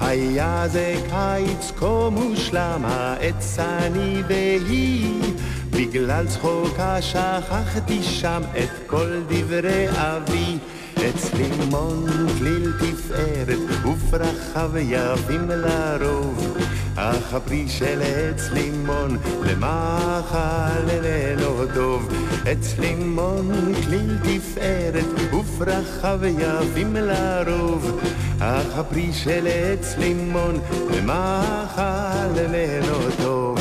היה 0.00 0.68
זה 0.68 0.94
קיץ 1.10 1.72
כה 1.76 2.08
מושלם 2.10 2.82
העץ 2.84 3.58
אני 3.58 4.22
והיא. 4.28 5.22
בגלל 5.70 6.26
צחוקה 6.26 7.02
שכחתי 7.02 8.02
שם 8.02 8.42
את 8.58 8.70
כל 8.86 9.20
דברי 9.28 9.86
אבי. 9.90 10.58
עץ 10.96 11.30
לימון 11.34 12.06
כליל 12.38 12.72
תפארת 12.78 13.86
ופרחיו 13.86 14.78
יפים 14.78 15.50
לרוב 15.50 16.56
אך 16.98 17.34
הפרי 17.34 17.68
של 17.68 18.02
עץ 18.02 18.50
לימון 18.52 19.18
למאכל 19.42 20.90
איננו 20.90 21.66
טוב. 21.74 22.08
עץ 22.44 22.78
לימון 22.78 23.74
כליל 23.84 24.18
תפארת 24.22 25.34
ופרחיו 25.34 26.20
יפים 26.24 26.96
לרוב. 26.96 28.00
אך 28.40 28.78
הפרי 28.78 29.12
של 29.12 29.46
עץ 29.50 29.94
לימון 29.98 30.58
למאכל 30.96 32.38
איננו 32.54 32.98
טוב. 33.22 33.58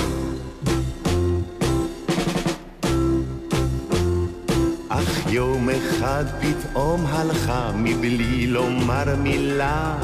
אך 4.90 5.32
יום 5.32 5.70
אחד 5.70 6.26
פתאום 6.40 7.06
הלכה 7.06 7.72
מבלי 7.76 8.48
לומר 8.48 9.16
מילה 9.16 9.98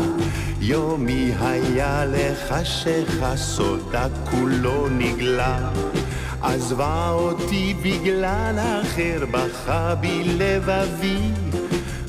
יומי 0.64 1.32
היה 1.40 2.06
לחשיכה 2.06 3.38
סודה 3.38 4.08
כולו 4.32 4.88
נגלה. 4.90 5.70
עזבה 6.42 7.10
אותי 7.10 7.74
בגלל 7.84 8.60
אחר 8.82 9.26
בכה 9.32 9.96
בי 9.96 10.24
לבבי 10.24 11.20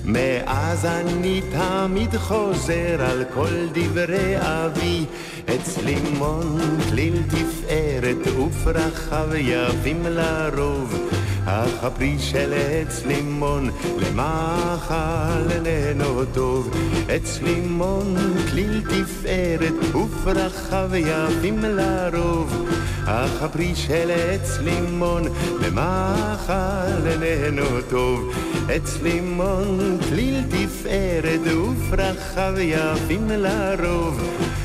מאז 0.05 0.85
אני 0.85 1.41
תמיד 1.53 2.17
חוזר 2.17 2.97
על 2.99 3.25
כל 3.35 3.67
דברי 3.73 4.35
אבי. 4.37 5.05
עץ 5.47 5.79
לימון 5.79 6.59
כליל 6.91 7.23
תפארת 7.29 8.37
ופרחיו 8.39 9.37
יפים 9.37 10.03
לרוב 10.07 11.09
אך 11.47 11.85
הפרי 11.85 12.17
של 12.19 12.55
עץ 12.55 13.07
לימון 13.07 13.71
למאכל 13.99 15.67
איננו 15.67 16.25
טוב. 16.35 16.71
עץ 17.09 17.41
לימון 17.43 18.17
כליל 18.51 18.83
תפארת 18.83 19.95
ופרחיו 19.95 20.91
יפים 20.97 21.59
לרוב. 21.65 22.67
אך 23.07 23.43
הפרי 23.43 23.73
של 23.75 24.11
עץ 24.11 24.59
לימון 24.59 25.23
למאכל 25.61 27.23
איננו 27.23 27.83
טוב. 27.91 28.35
עץ 28.69 28.99
לימון 29.03 29.99
כליל 30.09 30.43
תפארת 30.49 31.41
ופרחיו 31.57 32.55
יפים 32.59 33.29
לרוב. 33.31 34.21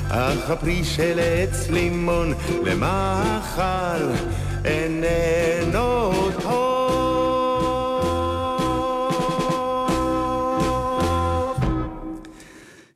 אך 0.10 0.50
הפרי 0.50 0.84
של 0.84 1.20
עץ 1.20 1.70
לימון 1.70 2.34
למאכל 2.64 4.04
איננו 4.66 6.12
טוב. 6.44 6.67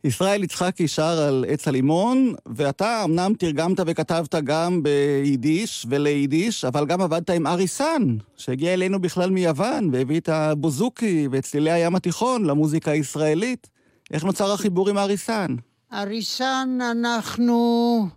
ישראל 0.04 0.44
יצחקי 0.44 0.88
שר 0.88 1.20
על 1.22 1.46
עץ 1.48 1.68
הלימון, 1.68 2.34
ואתה 2.46 3.04
אמנם 3.04 3.34
תרגמת 3.40 3.80
וכתבת 3.86 4.36
גם 4.36 4.84
ביידיש 4.84 5.86
וליידיש, 5.90 6.66
אבל 6.66 6.86
גם 6.86 7.02
עבדת 7.02 7.30
עם 7.30 7.48
ארי 7.48 7.68
סאן, 7.68 8.18
שהגיע 8.38 8.74
אלינו 8.74 9.00
בכלל 9.00 9.30
מיוון, 9.30 9.90
והביא 9.94 10.20
את 10.20 10.30
הבוזוקי 10.30 11.28
ואת 11.32 11.44
צלילי 11.44 11.72
הים 11.72 11.96
התיכון 11.96 12.46
למוזיקה 12.46 12.92
הישראלית. 12.92 13.68
איך 14.12 14.24
נוצר 14.24 14.52
החיבור 14.54 14.90
עם 14.90 14.98
ארי 14.98 15.18
סאן? 15.18 15.56
אריסן, 15.94 16.78
אנחנו 16.92 18.08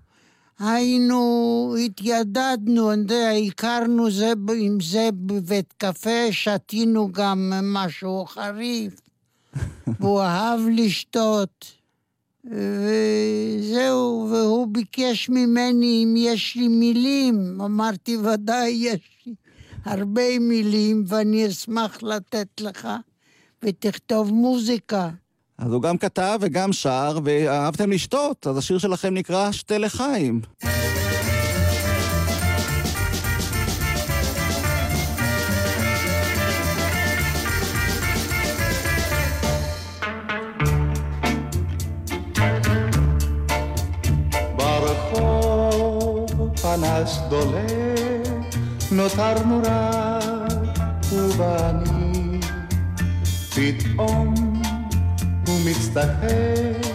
היינו, 0.58 1.74
התיידדנו, 1.84 2.92
אני 2.92 3.00
יודע, 3.00 3.30
הכרנו 3.46 4.10
זה 4.10 4.32
עם 4.56 4.78
זה 4.80 5.08
בבית 5.12 5.74
קפה, 5.78 6.32
שתינו 6.32 7.12
גם 7.12 7.52
משהו 7.62 8.24
חריף, 8.26 9.00
והוא 10.00 10.20
אהב 10.20 10.60
לשתות. 10.72 11.84
וזהו, 12.44 14.28
והוא 14.30 14.68
ביקש 14.70 15.28
ממני 15.28 16.04
אם 16.04 16.14
יש 16.16 16.56
לי 16.56 16.68
מילים. 16.68 17.60
אמרתי, 17.60 18.16
ודאי 18.16 18.70
יש 18.70 19.00
לי 19.26 19.34
הרבה 19.84 20.38
מילים, 20.38 21.04
ואני 21.08 21.46
אשמח 21.48 22.02
לתת 22.02 22.60
לך, 22.60 22.88
ותכתוב 23.62 24.32
מוזיקה. 24.32 25.10
אז 25.58 25.72
הוא 25.72 25.82
גם 25.82 25.98
כתב 25.98 26.38
וגם 26.40 26.72
שר, 26.72 27.18
ואהבתם 27.24 27.90
לשתות, 27.90 28.46
אז 28.46 28.58
השיר 28.58 28.78
שלכם 28.78 29.14
נקרא 29.14 29.52
שתה 29.52 29.78
לחיים. 29.78 30.40
פנס 46.74 47.18
דולק, 47.28 48.28
הוא 51.10 51.32
ואני. 51.36 52.40
פתאום 53.54 54.34
הוא 55.46 55.60
מצטחק, 55.64 56.86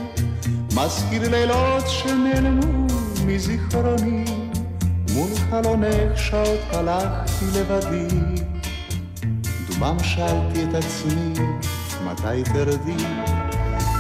מזכיר 0.76 1.30
לילות 1.30 1.84
שנעלמו 1.88 2.88
מזיכרוני. 3.26 4.26
מול 5.14 5.30
חלונך 5.50 6.18
שעות 6.18 6.60
הלכתי 6.72 7.46
לבדי, 7.54 8.08
דומם 9.70 9.98
שאלתי 10.04 10.64
את 10.64 10.76
עצמי, 10.76 11.34
מתי 12.06 12.44
תרדי? 12.54 13.06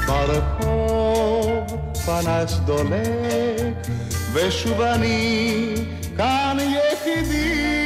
ברחוב 0.07 1.79
פנס 2.05 2.59
דולק, 2.65 3.87
ושוב 4.33 4.81
אני 4.81 5.75
כאן 6.17 6.57
יחידי. 6.59 7.79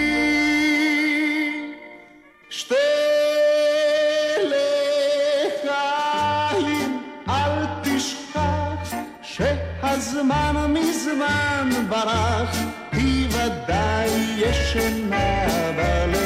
שתי 2.49 2.75
לחיים, 5.63 7.01
אל 7.29 7.65
תשכח 7.83 8.93
שהזמן 9.21 10.73
מזמן 10.73 11.69
ברח, 11.89 12.57
היא 12.91 13.27
ודאי 13.29 14.09
ישנה 14.37 15.47
בלילות. 15.77 16.22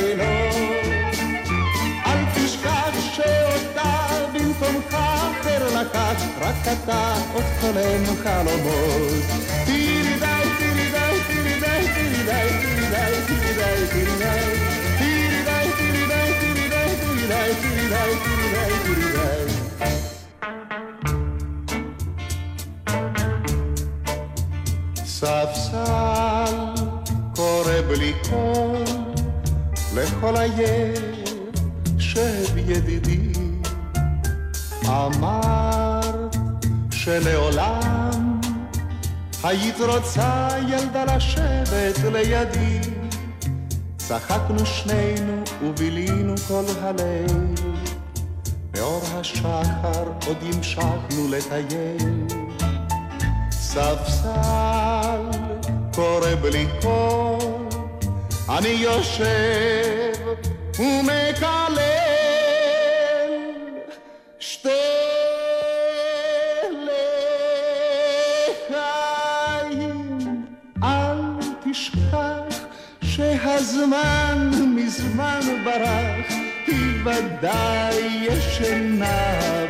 לקח, 6.49 6.67
רק 6.67 6.77
אתה 6.83 7.13
עוד 7.33 7.43
חולם 7.61 8.05
חלומות. 8.23 9.23
תירי 9.65 10.19
די, 10.19 10.49
תירי 10.57 10.91
די, 10.91 11.19
תירי 11.27 11.59
די, 11.59 11.87
תירי 11.93 12.23
די, 12.23 12.47
תירי 12.61 12.89
די, 12.89 13.21
תירי 13.27 13.53
די, 13.53 13.87
תירי 13.91 14.17
די. 14.19 14.67
תירי 14.97 15.43
די, 15.45 15.67
תירי 15.77 16.07
די, 16.07 16.27
שלעולם 37.07 38.39
היית 39.43 39.79
רוצה 39.79 40.47
ילדה 40.67 41.05
לשבת 41.05 41.97
לידי. 42.13 42.79
צחקנו 43.97 44.65
שנינו 44.65 45.43
ובילינו 45.63 46.33
כל 46.47 46.63
הליל 46.81 47.55
באור 48.71 49.01
השחר 49.13 50.03
עוד 50.27 50.37
המשכנו 50.41 51.27
לטייל. 51.29 52.27
ספסל 53.51 55.21
קורא 55.95 56.35
בלי 56.41 56.67
קול 56.81 57.67
אני 58.49 58.69
יושב 58.69 60.13
ומקלל 60.79 62.06
שהזמן 73.87 74.49
מזמן 74.75 75.39
ברח 75.65 76.33
היא 76.67 77.01
ודאי 77.05 78.27
ישנה 78.29 79.66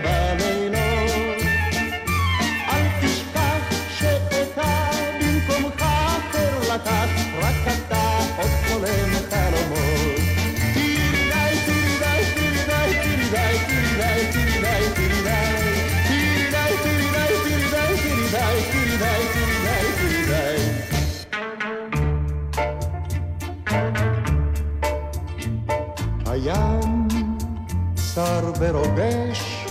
צר 28.17 28.51
ורוגש 28.59 29.65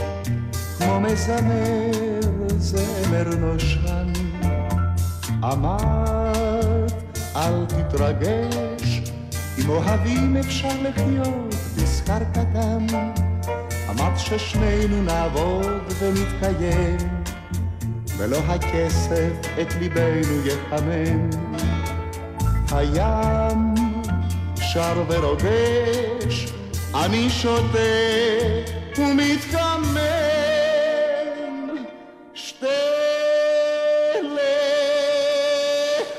כמו 0.79 1.01
מזמר 1.01 2.21
זמר 2.59 3.29
נושן 3.39 4.13
אמרת 5.45 6.93
אל 7.37 7.67
תתרגש 7.67 9.03
אם 9.59 9.69
אוהבים 9.69 10.37
אפשר 10.37 10.69
לחיות 10.83 11.55
בשכר 11.77 12.19
קטן 12.33 12.87
אמרת 13.91 14.19
ששנינו 14.19 15.03
נעבוד 15.03 15.83
ונתקיים 15.99 16.97
ולא 18.17 18.39
הכסף 18.39 19.33
את 19.61 19.75
ליבנו 19.75 20.47
יחמם 20.47 21.31
הים 22.73 23.75
שר 24.57 25.05
ורוגש 25.09 26.57
אני 26.95 27.31
שותה 27.31 27.79
ומתקמם 28.99 29.97
שתי 32.35 32.67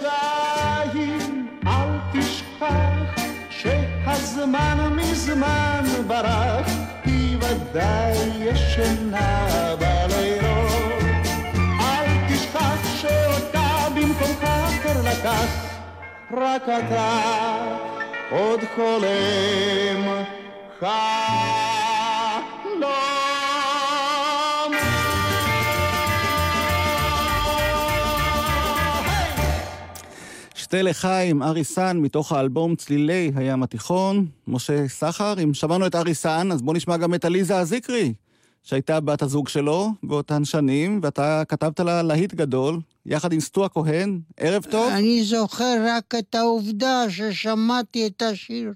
לחיים. 0.02 1.48
אל 1.68 1.90
תשכח 2.14 3.22
שהזמן 3.50 4.94
מזמן 4.96 5.84
ברח 6.08 6.70
היא 7.06 7.38
ודאי 7.38 8.18
ישנה 8.40 9.76
בלילות. 9.80 11.04
אל 11.80 12.08
תשכח 12.30 12.98
שאותה 13.02 13.88
במקומך 13.96 14.44
אחר 14.44 15.02
לקח 15.04 15.68
רק 16.38 16.64
אתה 16.64 17.22
עוד 18.32 18.60
חולם 18.76 20.37
חלום 20.80 20.92
שתי 30.56 30.84
לחיים, 30.84 31.44
ארי 31.44 31.64
סאן, 31.64 31.98
מתוך 31.98 32.32
האלבום 32.32 32.76
צלילי 32.76 33.32
הים 33.36 33.64
התיכון. 33.64 34.26
משה 34.48 34.88
סחר, 34.88 35.34
אם 35.44 35.54
שמענו 35.54 35.88
את 35.88 35.96
ארי 35.96 36.14
סאן, 36.14 36.52
אז 36.52 36.62
בוא 36.62 36.74
נשמע 36.74 36.98
גם 36.98 37.14
את 37.14 37.26
עליזה 37.26 37.58
אזיקרי, 37.58 38.14
שהייתה 38.64 39.00
בת 39.00 39.22
הזוג 39.22 39.48
שלו 39.48 39.90
באותן 40.04 40.46
שנים, 40.46 41.00
ואתה 41.04 41.44
כתבת 41.48 41.80
לה 41.80 42.02
להיט 42.02 42.34
גדול, 42.34 42.80
יחד 43.06 43.34
עם 43.34 43.40
סטו 43.40 43.66
הכהן. 43.66 44.20
ערב 44.38 44.64
טוב. 44.64 44.92
אני 44.94 45.24
זוכר 45.24 45.76
רק 45.88 46.16
את 46.20 46.36
העובדה 46.36 47.06
ששמעתי 47.10 48.08
את 48.08 48.22
השיר 48.22 48.74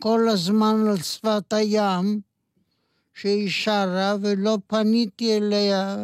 כל 0.00 0.28
הזמן 0.28 0.86
על 0.88 0.96
שפת 0.96 1.52
הים, 1.52 2.20
שהיא 3.14 3.50
שרה, 3.50 4.16
ולא 4.20 4.58
פניתי 4.66 5.36
אליה 5.36 5.96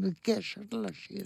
בקשר 0.00 0.60
לשיר. 0.72 1.24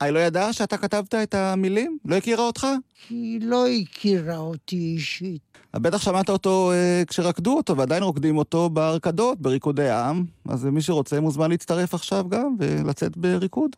היא 0.00 0.10
לא 0.10 0.18
ידעה 0.18 0.52
שאתה 0.52 0.76
כתבת 0.76 1.14
את 1.14 1.34
המילים? 1.34 1.98
לא 2.04 2.16
הכירה 2.16 2.44
אותך? 2.44 2.66
היא 3.10 3.40
לא 3.42 3.66
הכירה 3.68 4.36
אותי 4.36 4.76
אישית. 4.76 5.40
בטח 5.76 5.98
שמעת 6.02 6.28
אותו 6.30 6.72
אה, 6.72 7.02
כשרקדו 7.06 7.56
אותו, 7.56 7.76
ועדיין 7.76 8.02
רוקדים 8.02 8.38
אותו 8.38 8.70
בהרקדות, 8.70 9.40
בריקודי 9.40 9.90
עם. 9.90 10.24
אז 10.48 10.64
מי 10.64 10.82
שרוצה 10.82 11.20
מוזמן 11.20 11.50
להצטרף 11.50 11.94
עכשיו 11.94 12.28
גם 12.28 12.56
ולצאת 12.58 13.16
בריקוד. 13.16 13.76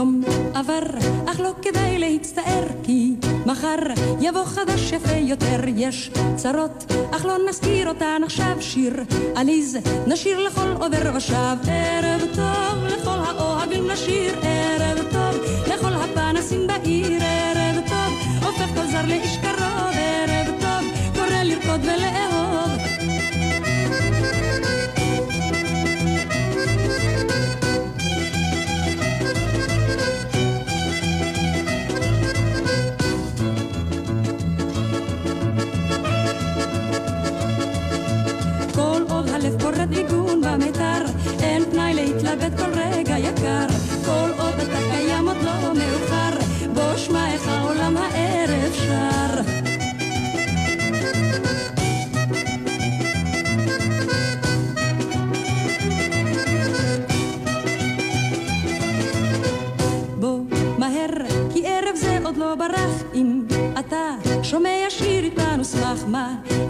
יום 0.00 0.22
עבר, 0.54 0.82
אך 1.26 1.40
לא 1.40 1.50
כדאי 1.62 1.98
להצטער, 1.98 2.64
כי 2.82 3.14
מחר 3.46 3.76
יבוא 4.20 4.44
חדש 4.44 4.92
יפה 4.92 5.12
יותר. 5.12 5.60
יש 5.76 6.10
צרות, 6.36 6.92
אך 7.10 7.24
לא 7.24 7.36
נזכיר 7.48 7.88
אותן 7.88 8.22
עכשיו. 8.24 8.56
שיר 8.60 8.92
עליז, 9.34 9.78
נשיר 10.06 10.46
לכל 10.46 10.72
עובר 10.72 11.16
ושב. 11.16 11.56
ערב 11.68 12.20
טוב 12.36 12.84
לכל 12.84 13.18
האוהבים 13.26 13.88
לשיר, 13.88 14.34
ערב 14.42 14.98
טוב 15.12 15.42
לכל 15.66 15.92
הפנסים 15.92 16.66
בעיר, 16.66 17.12
ערב 17.22 17.76
טוב 17.88 18.44
הופך 18.46 18.74
כל 18.74 18.86
זר 18.86 19.06
לאיש 19.06 19.36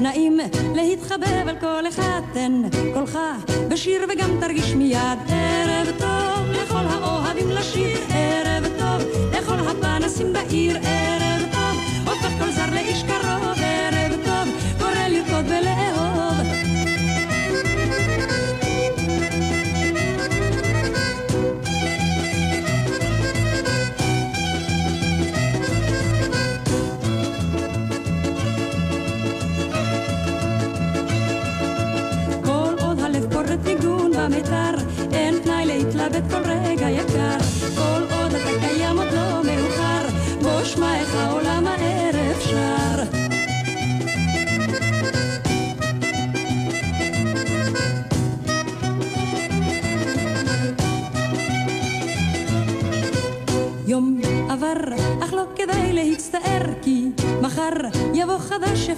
נעים 0.01 0.41
להתחבב 0.75 1.49
על 1.49 1.57
כל 1.61 1.89
אחד 1.89 2.21
תן 2.33 2.63
קולך 2.95 3.19
בשיר 3.69 4.03
וגם 4.09 4.31
תרגיש 4.41 4.75
מיד 4.75 5.19
ערב 5.29 5.87
טוב. 5.99 6.51
לכל 6.51 6.85
האוהבים 6.91 7.51
לשיר 7.51 7.99
ערב 8.09 8.65
טוב 8.79 9.09
לכל 9.33 9.59
הפנסים 9.69 10.33
בעיר 10.33 10.77
ערב 10.83 11.43
טוב. 11.53 11.81
הופך 12.07 12.39
כל 12.39 12.51
זר 12.51 12.75
לאיש 12.75 13.03
קרוב 13.03 13.57
ערב 13.57 14.13
טוב. 14.25 14.49
קורא 14.79 15.09
לרקוד 15.09 15.45
ולאהוב 15.47 16.00
במתר, 34.21 34.75
אין 35.13 35.43
פנאי 35.43 35.67
להתלבט 35.67 36.23
כל 36.31 36.43
רגע 36.51 36.91
יקר. 36.91 37.39
כל 37.77 38.03
עוד 38.15 38.35
אתה 38.35 38.51
קיים 38.61 38.99
עוד 38.99 39.13
לא 39.13 39.43
מאוחר, 39.45 40.09
בוא 40.43 40.65
שמע 40.65 40.97
איך 41.01 41.15
העולם 41.15 41.67
הערב 41.67 42.41
שר. 42.41 43.03
יום 53.87 54.21
עבר, 54.49 54.95
אך 55.25 55.33
לא 55.33 55.43
כדאי 55.57 55.93
להצטער, 55.93 56.63
כי 56.83 57.11
מחר 57.43 57.71
יבוא 58.15 58.39
חדש 58.39 58.91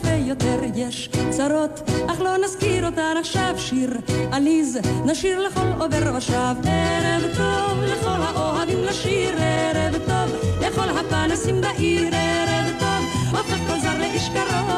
יותר, 0.44 0.64
יש 0.74 1.08
צרות, 1.30 1.90
אך 2.06 2.20
לא 2.20 2.36
נזכיר 2.44 2.86
אותן 2.86 3.14
עכשיו 3.20 3.54
שיר 3.56 3.90
עליז, 4.32 4.78
נשיר 5.04 5.40
לכל 5.46 5.66
עובר 5.80 6.16
ושב. 6.16 6.54
ערב 6.64 7.22
טוב 7.36 7.82
לכל 7.82 8.22
האוהבים 8.22 8.84
לשיר, 8.84 9.34
ערב 9.38 9.94
טוב 10.06 10.36
לכל 10.60 10.88
הפנסים 10.88 11.60
בעיר, 11.60 12.14
ערב 12.14 12.72
טוב, 12.78 13.38
הופך 13.38 13.58
כל 13.66 13.80
זר 13.80 13.98
לאיש 13.98 14.28
קרוב, 14.28 14.71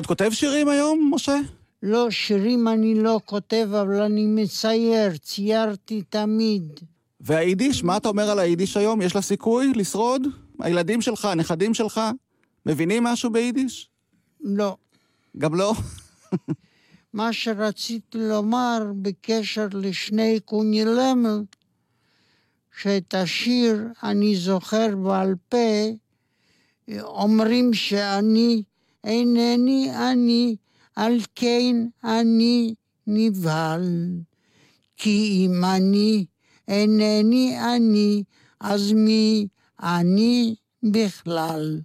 עוד 0.00 0.06
כותב 0.06 0.30
שירים 0.32 0.68
היום, 0.68 1.10
משה? 1.14 1.36
לא, 1.82 2.10
שירים 2.10 2.68
אני 2.68 2.94
לא 2.94 3.20
כותב, 3.24 3.68
אבל 3.82 4.02
אני 4.02 4.26
מצייר, 4.26 5.16
ציירתי 5.16 6.02
תמיד. 6.02 6.80
והיידיש, 7.20 7.84
מה 7.84 7.96
אתה 7.96 8.08
אומר 8.08 8.30
על 8.30 8.38
היידיש 8.38 8.76
היום? 8.76 9.02
יש 9.02 9.14
לה 9.14 9.22
סיכוי 9.22 9.72
לשרוד? 9.74 10.22
הילדים 10.60 11.00
שלך, 11.00 11.24
הנכדים 11.24 11.74
שלך, 11.74 12.00
מבינים 12.66 13.04
משהו 13.04 13.30
ביידיש? 13.30 13.88
לא. 14.40 14.76
גם 15.38 15.54
לא? 15.54 15.74
מה 17.12 17.32
שרציתי 17.32 18.18
לומר 18.18 18.82
בקשר 19.02 19.68
לשני 19.72 20.40
קונילמל, 20.44 21.42
שאת 22.80 23.14
השיר 23.14 23.86
אני 24.02 24.36
זוכר 24.36 24.96
בעל 24.96 25.34
פה, 25.48 25.86
אומרים 27.02 27.74
שאני 27.74 28.62
אינני 29.04 29.90
אני, 30.12 30.56
על 30.96 31.18
כן 31.34 31.76
אני 32.04 32.74
נבהל. 33.06 34.20
כי 34.96 35.46
אם 35.46 35.64
אני 35.64 36.26
אינני 36.68 37.58
אני, 37.76 38.22
אז 38.60 38.92
מי 38.92 39.46
אני 39.82 40.54
בכלל? 40.82 41.80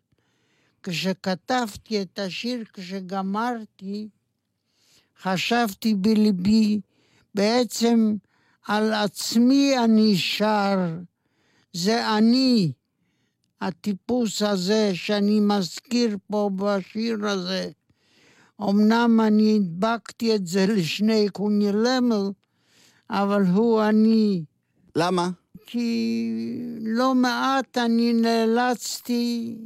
כשכתבתי 0.83 2.01
את 2.01 2.19
השיר, 2.19 2.63
כשגמרתי, 2.73 4.09
חשבתי 5.21 5.93
בליבי, 5.93 6.79
בעצם 7.35 8.15
על 8.67 8.93
עצמי 8.93 9.77
אני 9.83 10.17
שר. 10.17 10.77
זה 11.73 12.17
אני, 12.17 12.71
הטיפוס 13.61 14.41
הזה 14.41 14.91
שאני 14.93 15.39
מזכיר 15.39 16.17
פה 16.31 16.49
בשיר 16.55 17.27
הזה. 17.27 17.69
אמנם 18.61 19.19
אני 19.27 19.55
הדבקתי 19.55 20.35
את 20.35 20.47
זה 20.47 20.65
לשני 20.69 21.29
קונילמל, 21.29 22.29
אבל 23.09 23.45
הוא 23.45 23.83
אני. 23.83 24.43
למה? 24.95 25.29
כי 25.65 26.31
לא 26.81 27.15
מעט 27.15 27.77
אני 27.77 28.13
נאלצתי 28.13 29.57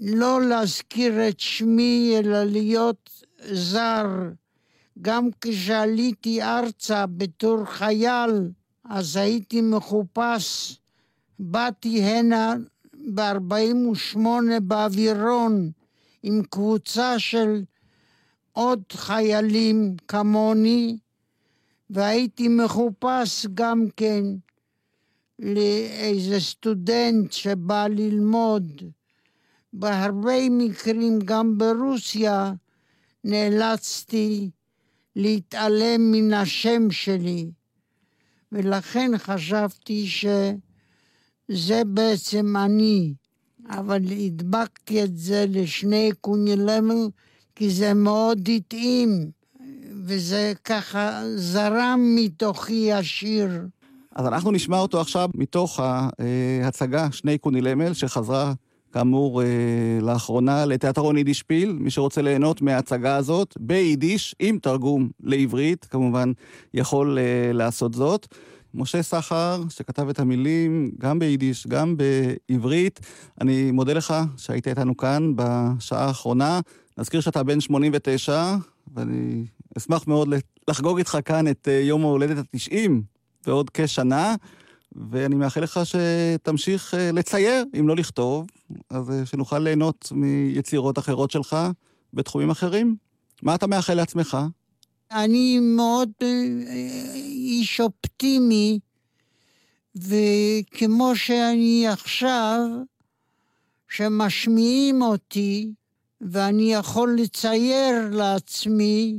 לא 0.00 0.42
להזכיר 0.42 1.28
את 1.28 1.40
שמי, 1.40 2.14
אלא 2.18 2.44
להיות 2.44 3.24
זר. 3.52 4.06
גם 5.02 5.28
כשעליתי 5.40 6.42
ארצה 6.42 7.06
בתור 7.06 7.64
חייל, 7.64 8.30
אז 8.84 9.16
הייתי 9.16 9.60
מחופש. 9.60 10.78
באתי 11.38 12.02
הנה 12.02 12.54
ב-48 13.14 14.18
באווירון 14.62 15.70
עם 16.22 16.42
קבוצה 16.50 17.18
של 17.18 17.62
עוד 18.52 18.82
חיילים 18.92 19.96
כמוני, 20.08 20.98
והייתי 21.90 22.48
מחופש 22.48 23.46
גם 23.54 23.86
כן 23.96 24.24
לאיזה 25.38 26.40
סטודנט 26.40 27.32
שבא 27.32 27.86
ללמוד. 27.86 28.82
בהרבה 29.72 30.48
מקרים, 30.50 31.18
גם 31.24 31.58
ברוסיה, 31.58 32.52
נאלצתי 33.24 34.50
להתעלם 35.16 36.12
מן 36.12 36.32
השם 36.32 36.90
שלי, 36.90 37.50
ולכן 38.52 39.10
חשבתי 39.18 40.06
שזה 41.50 41.82
בעצם 41.86 42.54
אני, 42.56 43.14
אבל 43.68 44.02
הדבקתי 44.26 45.02
את 45.02 45.16
זה 45.16 45.44
לשני 45.48 46.10
קונילמל, 46.20 47.08
כי 47.54 47.70
זה 47.70 47.94
מאוד 47.94 48.48
התאים, 48.56 49.30
וזה 50.04 50.52
ככה 50.64 51.22
זרם 51.36 52.00
מתוכי 52.16 52.92
השיר. 52.92 53.48
אז 54.14 54.26
אנחנו 54.26 54.50
נשמע 54.50 54.78
אותו 54.78 55.00
עכשיו 55.00 55.28
מתוך 55.34 55.80
ההצגה 55.80 57.08
שני 57.12 57.38
קונילמל, 57.38 57.92
שחזרה 57.92 58.52
כאמור, 58.92 59.42
אה, 59.42 59.46
לאחרונה 60.00 60.64
לתיאטרון 60.64 61.16
יידיש 61.16 61.38
שפיל. 61.38 61.72
מי 61.80 61.90
שרוצה 61.90 62.22
ליהנות 62.22 62.62
מההצגה 62.62 63.16
הזאת 63.16 63.54
ביידיש, 63.60 64.34
עם 64.38 64.58
תרגום 64.58 65.08
לעברית, 65.22 65.84
כמובן 65.84 66.32
יכול 66.74 67.18
אה, 67.18 67.52
לעשות 67.52 67.94
זאת. 67.94 68.26
משה 68.74 69.02
סחר, 69.02 69.62
שכתב 69.68 70.08
את 70.08 70.18
המילים 70.18 70.90
גם 70.98 71.18
ביידיש, 71.18 71.66
גם 71.66 71.96
בעברית. 71.96 73.00
אני 73.40 73.70
מודה 73.70 73.92
לך 73.92 74.14
שהיית 74.36 74.68
איתנו 74.68 74.96
כאן 74.96 75.32
בשעה 75.36 76.04
האחרונה. 76.04 76.60
נזכיר 76.98 77.20
שאתה 77.20 77.42
בן 77.42 77.60
89, 77.60 78.54
ואני 78.94 79.44
אשמח 79.78 80.06
מאוד 80.06 80.28
לחגוג 80.68 80.98
איתך 80.98 81.18
כאן 81.24 81.48
את 81.48 81.68
אה, 81.68 81.80
יום 81.80 82.04
ההולדת 82.04 82.36
ה-90 82.38 82.90
בעוד 83.46 83.70
כשנה. 83.70 84.34
ואני 85.10 85.34
מאחל 85.34 85.60
לך 85.60 85.80
שתמשיך 85.84 86.94
אה, 86.94 87.12
לצייר, 87.12 87.64
אם 87.80 87.88
לא 87.88 87.96
לכתוב, 87.96 88.46
אז 88.90 89.10
אה, 89.10 89.26
שנוכל 89.26 89.58
ליהנות 89.58 90.12
מיצירות 90.14 90.98
אחרות 90.98 91.30
שלך 91.30 91.56
בתחומים 92.12 92.50
אחרים. 92.50 92.96
מה 93.42 93.54
אתה 93.54 93.66
מאחל 93.66 93.94
לעצמך? 93.94 94.38
אני 95.12 95.58
מאוד 95.60 96.10
אה, 96.22 97.14
איש 97.24 97.80
אופטימי, 97.80 98.78
וכמו 99.94 101.16
שאני 101.16 101.88
עכשיו, 101.88 102.60
שמשמיעים 103.88 105.02
אותי, 105.02 105.72
ואני 106.20 106.72
יכול 106.74 107.16
לצייר 107.20 107.94
לעצמי, 108.10 109.18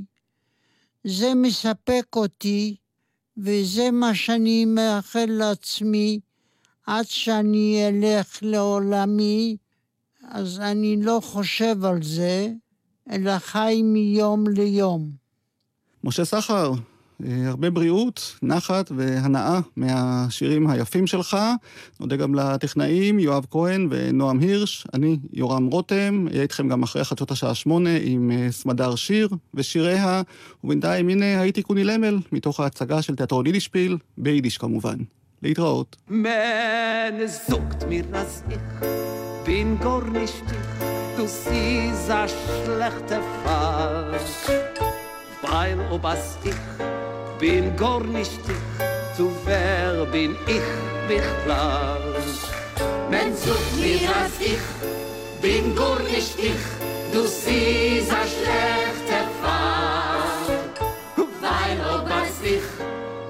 זה 1.04 1.34
מספק 1.36 2.06
אותי, 2.16 2.76
וזה 3.38 3.92
מה 3.92 4.16
שאני 4.16 4.66
מאחל 4.66 5.26
לעצמי 5.30 6.20
עד 6.86 7.06
שאני 7.08 7.88
אלך 7.88 8.40
לעולמי, 8.42 9.58
אז 10.24 10.60
אני 10.60 10.98
לא 11.02 11.20
חושב 11.24 11.86
על 11.86 12.04
זה, 12.04 12.52
אלא 13.12 13.40
חי 13.40 13.82
מיום 13.84 14.44
ליום. 14.48 15.23
משה 16.04 16.26
סחר, 16.26 16.72
אה, 17.26 17.50
הרבה 17.50 17.70
בריאות, 17.70 18.36
נחת 18.42 18.92
והנאה 18.96 19.60
מהשירים 19.78 20.68
היפים 20.68 21.08
שלך. 21.08 21.38
נודה 22.00 22.16
גם 22.16 22.36
לטכנאים, 22.36 23.20
יואב 23.20 23.46
כהן 23.52 23.88
ונועם 23.92 24.40
הירש. 24.40 24.88
אני 24.94 25.18
יורם 25.34 25.66
רותם, 25.66 26.26
אהיה 26.32 26.42
איתכם 26.42 26.68
גם 26.68 26.84
אחרי 26.84 27.04
חדשות 27.04 27.32
השעה 27.32 27.56
שמונה 27.56 27.98
עם 28.02 28.32
אה, 28.32 28.52
סמדר 28.52 28.96
שיר 28.96 29.30
ושיריה. 29.54 30.22
ובינתיים 30.64 31.10
הנה 31.10 31.42
הייתי 31.42 31.62
קוני 31.62 31.84
למל, 31.84 32.20
מתוך 32.32 32.60
ההצגה 32.60 33.02
של 33.02 33.16
תיאטרון 33.16 33.46
יידישפיל, 33.46 33.98
ביידיש 34.18 34.58
כמובן. 34.58 34.96
להתראות. 35.44 35.98
Du 41.18 41.26
siehst 41.28 42.10
a 42.10 42.24
schlechte 42.28 43.18
Fall. 43.44 44.93
Weil 45.44 45.78
ob 45.92 46.06
as 46.06 46.38
ich 46.44 46.56
bin 47.38 47.76
gar 47.76 48.02
nicht 48.02 48.40
ich, 48.48 49.18
zu 49.18 49.30
wer 49.46 50.06
bin 50.06 50.38
ich 50.48 50.70
בכלל? 51.10 52.02
Men 53.12 53.36
sucht 53.36 53.76
mir, 53.78 54.00
dass 54.08 54.36
ich 54.40 54.66
bin 55.42 55.76
gar 55.76 56.00
nicht 56.14 56.40
ich, 56.40 56.64
du 57.12 57.22
siehst 57.28 58.12
a 58.12 58.24
schlechte 58.34 59.20
Fall. 59.42 60.48
Weil 61.44 61.78
ob 61.96 62.08
as 62.22 62.38
ich 62.56 62.68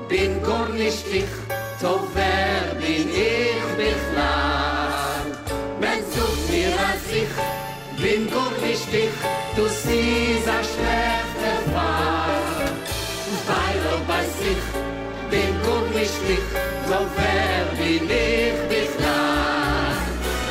bin 0.07 0.31
gar 0.43 0.69
nicht 0.69 1.05
ich, 1.21 1.33
so 1.81 1.91
wer 2.13 2.75
bin 2.83 3.07
ich 3.09 3.67
בכלל? 3.81 5.25
Man 5.81 5.99
sucht 6.13 6.45
mir 6.53 6.73
als 6.89 7.05
ich, 7.21 7.33
bin 8.03 8.29
gar 8.29 8.53
nicht 8.65 8.89
ich, 9.03 9.15
du 9.57 9.65
siehst 9.67 10.47
a 10.47 10.59
schlechte 10.71 11.22
dich, 16.03 16.43
so 16.87 16.99
wer 17.15 17.65
bin 17.77 18.09
ich 18.09 18.57
בכלל? 18.69 19.95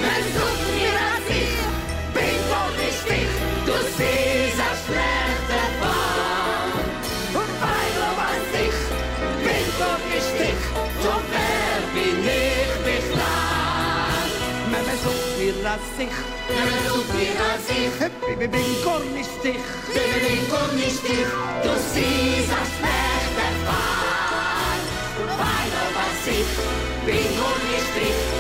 Man 0.05 0.23
sucht 0.35 0.65
mir 0.77 0.97
als 1.11 1.29
ich, 1.41 1.57
bin 2.17 2.39
doch 2.51 2.73
nicht 2.81 3.07
ich, 3.21 3.35
du 3.67 3.77
siehst 3.97 4.61
ein 4.69 4.77
schlechter 4.85 5.67
Fall. 5.81 6.71
Und 7.41 7.53
weil 7.63 7.91
du 7.99 8.09
was 8.21 8.51
ich, 8.67 8.79
bin 9.45 9.67
doch 9.81 10.03
nicht 10.13 10.37
ich, 10.51 10.63
so 11.05 11.15
wer 11.33 11.79
bin 11.95 12.19
ich 12.45 12.73
בכלל? 12.87 14.29
Man 14.73 14.87
sucht 15.05 15.33
mir 15.39 15.59
als 15.73 15.93
ich, 16.05 16.17
man 16.67 16.81
sucht 16.89 17.13
mir 17.19 17.37
als 17.51 17.67
ich, 17.81 17.95
bin 18.41 18.51
nicht 19.19 19.43
ich, 19.53 19.65
bin 19.95 20.43
gar 20.53 20.73
nicht 20.81 21.05
ich, 21.17 21.31
du 21.65 21.73
siehst 21.93 22.53
ein 22.59 22.69
schlechter 22.75 23.53
Fall. 23.67 24.02
Strich, 26.23 26.47
Bring 27.05 27.37
on 27.37 27.71
your 27.73 27.81
Strich. 27.81 28.32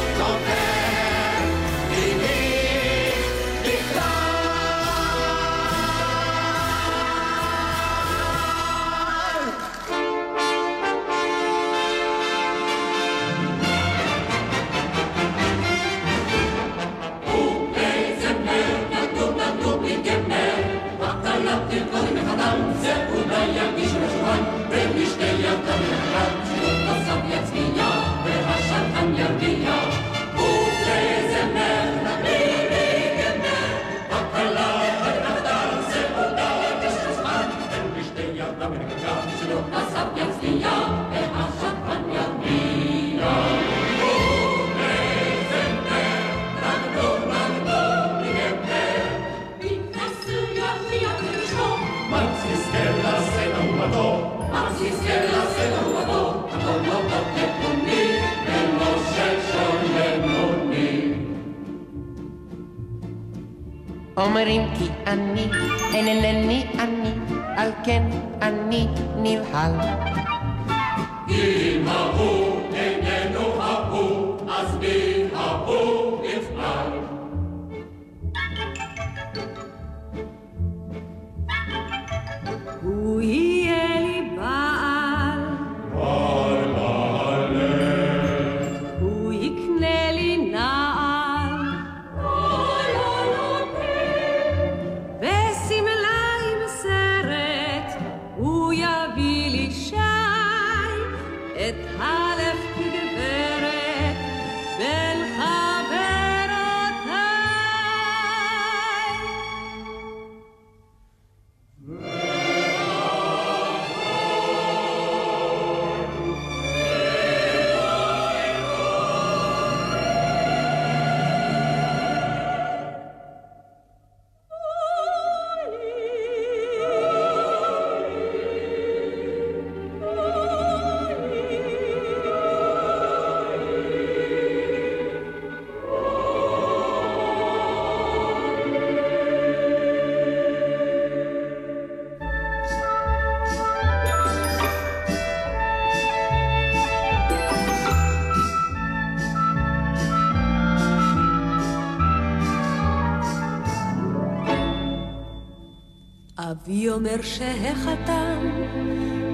אומר 156.93 157.23
שהחתן 157.23 158.39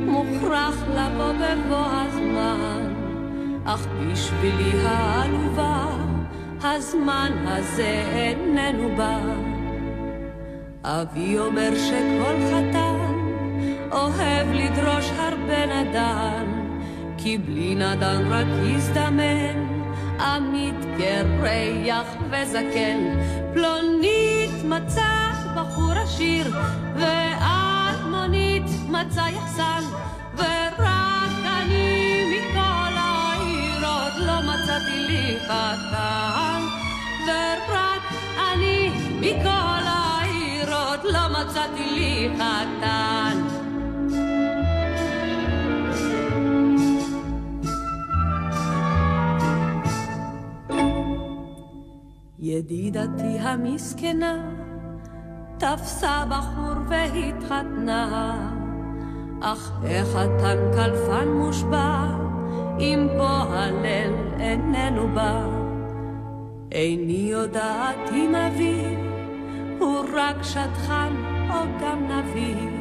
מוכרח 0.06 0.74
לבוא 0.88 1.32
בבוא 1.32 1.86
הזמן, 1.90 2.94
אך 3.64 3.86
בשבילי 3.86 4.72
העלובה 4.84 5.86
הזמן 6.62 7.32
הזה 7.46 8.02
איננו 8.12 8.96
בא. 8.96 9.18
אבי 10.84 11.38
אומר 11.38 11.70
שכל 11.74 12.36
חתן 12.46 13.14
אוהב 13.92 14.48
לדרוש 14.52 15.11
הרבה 15.18 15.66
נדן, 15.66 16.44
כי 17.18 17.38
בלי 17.38 17.74
נדן 17.74 18.32
רק 18.32 18.46
יזדמן, 18.64 19.66
עמית 20.20 20.84
קרח 20.98 22.06
וזקן. 22.30 22.98
פלונית 23.54 24.64
מצא 24.64 25.28
בחור 25.56 25.92
עשיר, 25.92 26.46
ואלמונית 26.94 27.17
מצא 29.01 29.20
יחסן, 29.20 29.82
ורק 30.36 31.32
אני 31.44 32.24
מכל 32.30 32.94
העיר 32.96 33.86
עוד 33.86 34.12
לא 34.26 34.40
מצאתי 34.42 34.99
לי 35.09 35.38
חתן, 35.44 36.62
ורק 37.26 38.03
אני 38.53 38.90
מכל 39.20 39.84
העיר 39.84 40.74
עוד 40.74 41.01
לא 41.05 41.40
מצאתי 41.40 41.90
לי 41.90 42.28
חתן. 42.36 43.38
אך 59.41 59.70
איך 59.84 60.16
התן 60.16 60.59
כלפן 60.74 61.28
מושבע, 61.28 62.07
אם 62.78 63.09
פועלל 63.16 64.12
איננו 64.41 65.09
בא. 65.14 65.43
איני 66.72 67.12
יודעת 67.12 68.11
אם 68.12 68.34
אבי 68.34 68.97
הוא 69.78 70.05
רק 70.14 70.43
שטחן 70.43 71.12
או 71.51 71.61
גם 71.80 72.09
נביא, 72.09 72.77